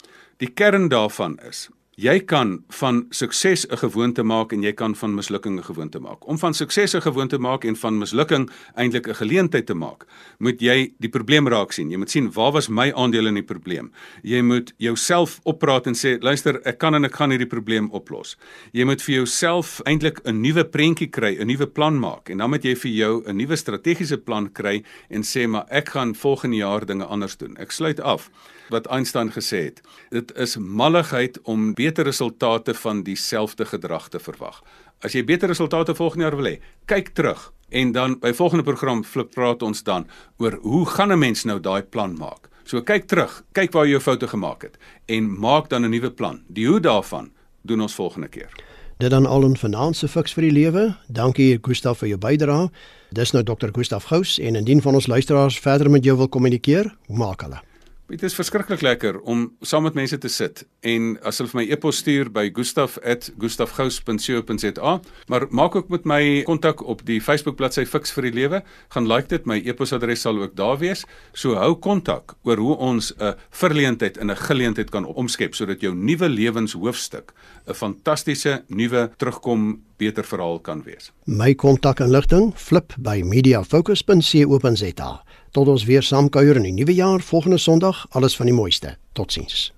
Die 0.42 0.50
kern 0.50 0.88
daarvan 0.90 1.38
is 1.46 1.68
Jy 1.94 2.24
kan 2.26 2.64
van 2.80 3.06
sukses 3.14 3.66
'n 3.70 3.76
gewoonte 3.76 4.22
maak 4.22 4.52
en 4.52 4.62
jy 4.62 4.72
kan 4.72 4.94
van 4.94 5.14
mislukking 5.14 5.58
'n 5.58 5.62
gewoonte 5.62 6.00
maak. 6.00 6.26
Om 6.26 6.38
van 6.38 6.54
sukses 6.54 6.94
'n 6.94 7.00
gewoonte 7.00 7.38
maak 7.38 7.64
en 7.64 7.76
van 7.76 7.98
mislukking 7.98 8.50
eintlik 8.74 9.06
'n 9.08 9.14
geleentheid 9.14 9.66
te 9.66 9.74
maak, 9.74 10.04
moet 10.38 10.60
jy 10.60 10.92
die 10.98 11.08
probleem 11.08 11.48
raak 11.48 11.72
sien. 11.72 11.90
Jy 11.90 11.96
moet 11.96 12.10
sien 12.10 12.32
waar 12.32 12.52
was 12.52 12.68
my 12.68 12.92
aandeel 12.92 13.26
in 13.26 13.34
die 13.34 13.42
probleem. 13.42 13.92
Jy 14.22 14.42
moet 14.42 14.72
jouself 14.76 15.40
oppraat 15.44 15.86
en 15.86 15.94
sê, 15.94 16.20
luister, 16.20 16.60
ek 16.64 16.78
kan 16.78 16.94
en 16.94 17.04
ek 17.04 17.14
gaan 17.14 17.30
hierdie 17.30 17.46
probleem 17.46 17.90
oplos. 17.90 18.36
Jy 18.72 18.84
moet 18.84 19.02
vir 19.02 19.14
jouself 19.14 19.80
eintlik 19.84 20.20
'n 20.24 20.40
nuwe 20.40 20.64
prentjie 20.64 21.10
kry, 21.10 21.36
'n 21.38 21.46
nuwe 21.46 21.66
plan 21.66 21.98
maak 21.98 22.28
en 22.28 22.38
dan 22.38 22.50
moet 22.50 22.64
jy 22.64 22.74
vir 22.74 22.90
jou 22.90 23.22
'n 23.26 23.36
nuwe 23.36 23.56
strategiese 23.56 24.18
plan 24.18 24.52
kry 24.52 24.82
en 25.10 25.22
sê, 25.22 25.46
maar 25.46 25.66
ek 25.70 25.88
gaan 25.88 26.14
volgende 26.14 26.56
jaar 26.56 26.84
dinge 26.84 27.04
anders 27.04 27.36
doen. 27.36 27.56
Ek 27.56 27.70
sluit 27.70 28.00
af 28.00 28.30
wat 28.68 28.86
Einstein 28.86 29.32
gesê 29.32 29.64
het. 29.64 29.80
Dit 30.10 30.32
is 30.36 30.56
malligheid 30.56 31.40
om 31.42 31.74
beter 31.74 32.04
resultate 32.04 32.74
van 32.74 33.02
dieselfde 33.02 33.64
gedrag 33.64 34.08
te 34.08 34.18
verwag. 34.18 34.62
As 35.04 35.12
jy 35.12 35.24
beter 35.24 35.48
resultate 35.48 35.94
volgende 35.94 36.24
jaar 36.24 36.36
wil 36.36 36.48
hê, 36.48 36.56
kyk 36.86 37.12
terug 37.14 37.52
en 37.68 37.92
dan 37.92 38.18
by 38.20 38.32
volgende 38.32 38.64
program 38.64 39.04
flip 39.04 39.34
praat 39.34 39.62
ons 39.62 39.82
dan 39.82 40.06
oor 40.38 40.58
hoe 40.62 40.86
gaan 40.86 41.12
'n 41.12 41.18
mens 41.18 41.44
nou 41.44 41.60
daai 41.60 41.82
plan 41.82 42.16
maak. 42.16 42.48
So 42.64 42.80
kyk 42.82 43.06
terug, 43.06 43.42
kyk 43.52 43.72
waar 43.72 43.84
jy 43.84 43.90
jou 43.90 44.00
foute 44.00 44.28
gemaak 44.28 44.62
het 44.62 44.78
en 45.06 45.38
maak 45.40 45.68
dan 45.68 45.84
'n 45.84 45.90
nuwe 45.90 46.10
plan. 46.10 46.42
Die 46.48 46.66
hoe 46.66 46.80
daarvan 46.80 47.30
doen 47.62 47.80
ons 47.80 47.94
volgende 47.94 48.28
keer. 48.28 48.50
Dit 48.98 49.10
dan 49.10 49.26
al 49.26 49.44
'n 49.44 49.56
finansiële 49.56 50.08
fiks 50.08 50.32
vir 50.32 50.42
die 50.42 50.52
lewe. 50.52 50.96
Dankie 51.08 51.58
Gustaf 51.62 51.98
vir 51.98 52.08
jou 52.08 52.18
bydrae. 52.18 52.70
Dis 53.10 53.32
nou 53.32 53.42
Dr. 53.42 53.68
Gustaf 53.72 54.04
Gous 54.04 54.38
en 54.38 54.54
indien 54.54 54.82
van 54.82 54.94
ons 54.94 55.06
luisteraars 55.06 55.58
verder 55.58 55.90
met 55.90 56.04
jou 56.04 56.16
wil 56.16 56.28
kommunikeer, 56.28 56.94
maak 57.08 57.40
hulle 57.42 57.60
0616104 57.60 57.73
Dit 58.04 58.20
is 58.22 58.34
verskriklik 58.36 58.82
lekker 58.84 59.16
om 59.24 59.56
saam 59.64 59.86
met 59.86 59.94
mense 59.96 60.18
te 60.20 60.28
sit 60.28 60.68
en 60.84 61.14
as 61.24 61.40
hulle 61.40 61.48
vir 61.48 61.56
my 61.62 61.64
e-pos 61.72 61.96
stuur 62.02 62.28
by 62.34 62.50
gustaf@gustafgous.co.za, 62.52 65.00
maar 65.32 65.46
maak 65.48 65.72
ook 65.80 65.88
met 65.88 66.04
my 66.04 66.44
kontak 66.44 66.84
op 66.84 67.00
die 67.08 67.16
Facebook 67.24 67.56
bladsy 67.56 67.88
Fix 67.88 68.12
vir 68.12 68.28
die 68.28 68.36
Lewe, 68.36 68.60
gaan 68.92 69.08
like 69.08 69.32
dit, 69.32 69.48
my 69.48 69.56
e-posadres 69.64 70.20
sal 70.20 70.36
ook 70.42 70.52
daar 70.56 70.78
wees. 70.78 71.04
So 71.32 71.54
hou 71.56 71.74
kontak 71.80 72.34
oor 72.44 72.56
hoe 72.56 72.76
ons 72.76 73.12
'n 73.16 73.34
verleentheid 73.50 74.16
in 74.18 74.30
'n 74.30 74.36
geleentheid 74.36 74.90
kan 74.90 75.06
omskep 75.06 75.54
sodat 75.54 75.80
jou 75.80 75.94
nuwe 75.94 76.28
lewenshoofstuk 76.28 77.32
'n 77.66 77.74
fantastiese 77.74 78.64
nuwe 78.68 79.10
terugkom 79.16 79.82
beter 79.96 80.24
verhaal 80.24 80.60
kan 80.60 80.82
wees. 80.82 81.12
My 81.24 81.54
kontakinligting 81.54 82.52
flip 82.56 82.94
by 82.98 83.22
mediafocus.co.za. 83.24 85.22
Tot 85.54 85.68
ons 85.70 85.84
weer 85.86 86.02
saam 86.02 86.28
kuier 86.34 86.58
in 86.58 86.64
die 86.66 86.72
nuwe 86.74 86.94
jaar 86.94 87.22
volgende 87.22 87.60
Sondag. 87.62 88.06
Alles 88.10 88.34
van 88.36 88.50
die 88.50 88.54
mooiste. 88.54 88.96
Totsiens. 89.12 89.70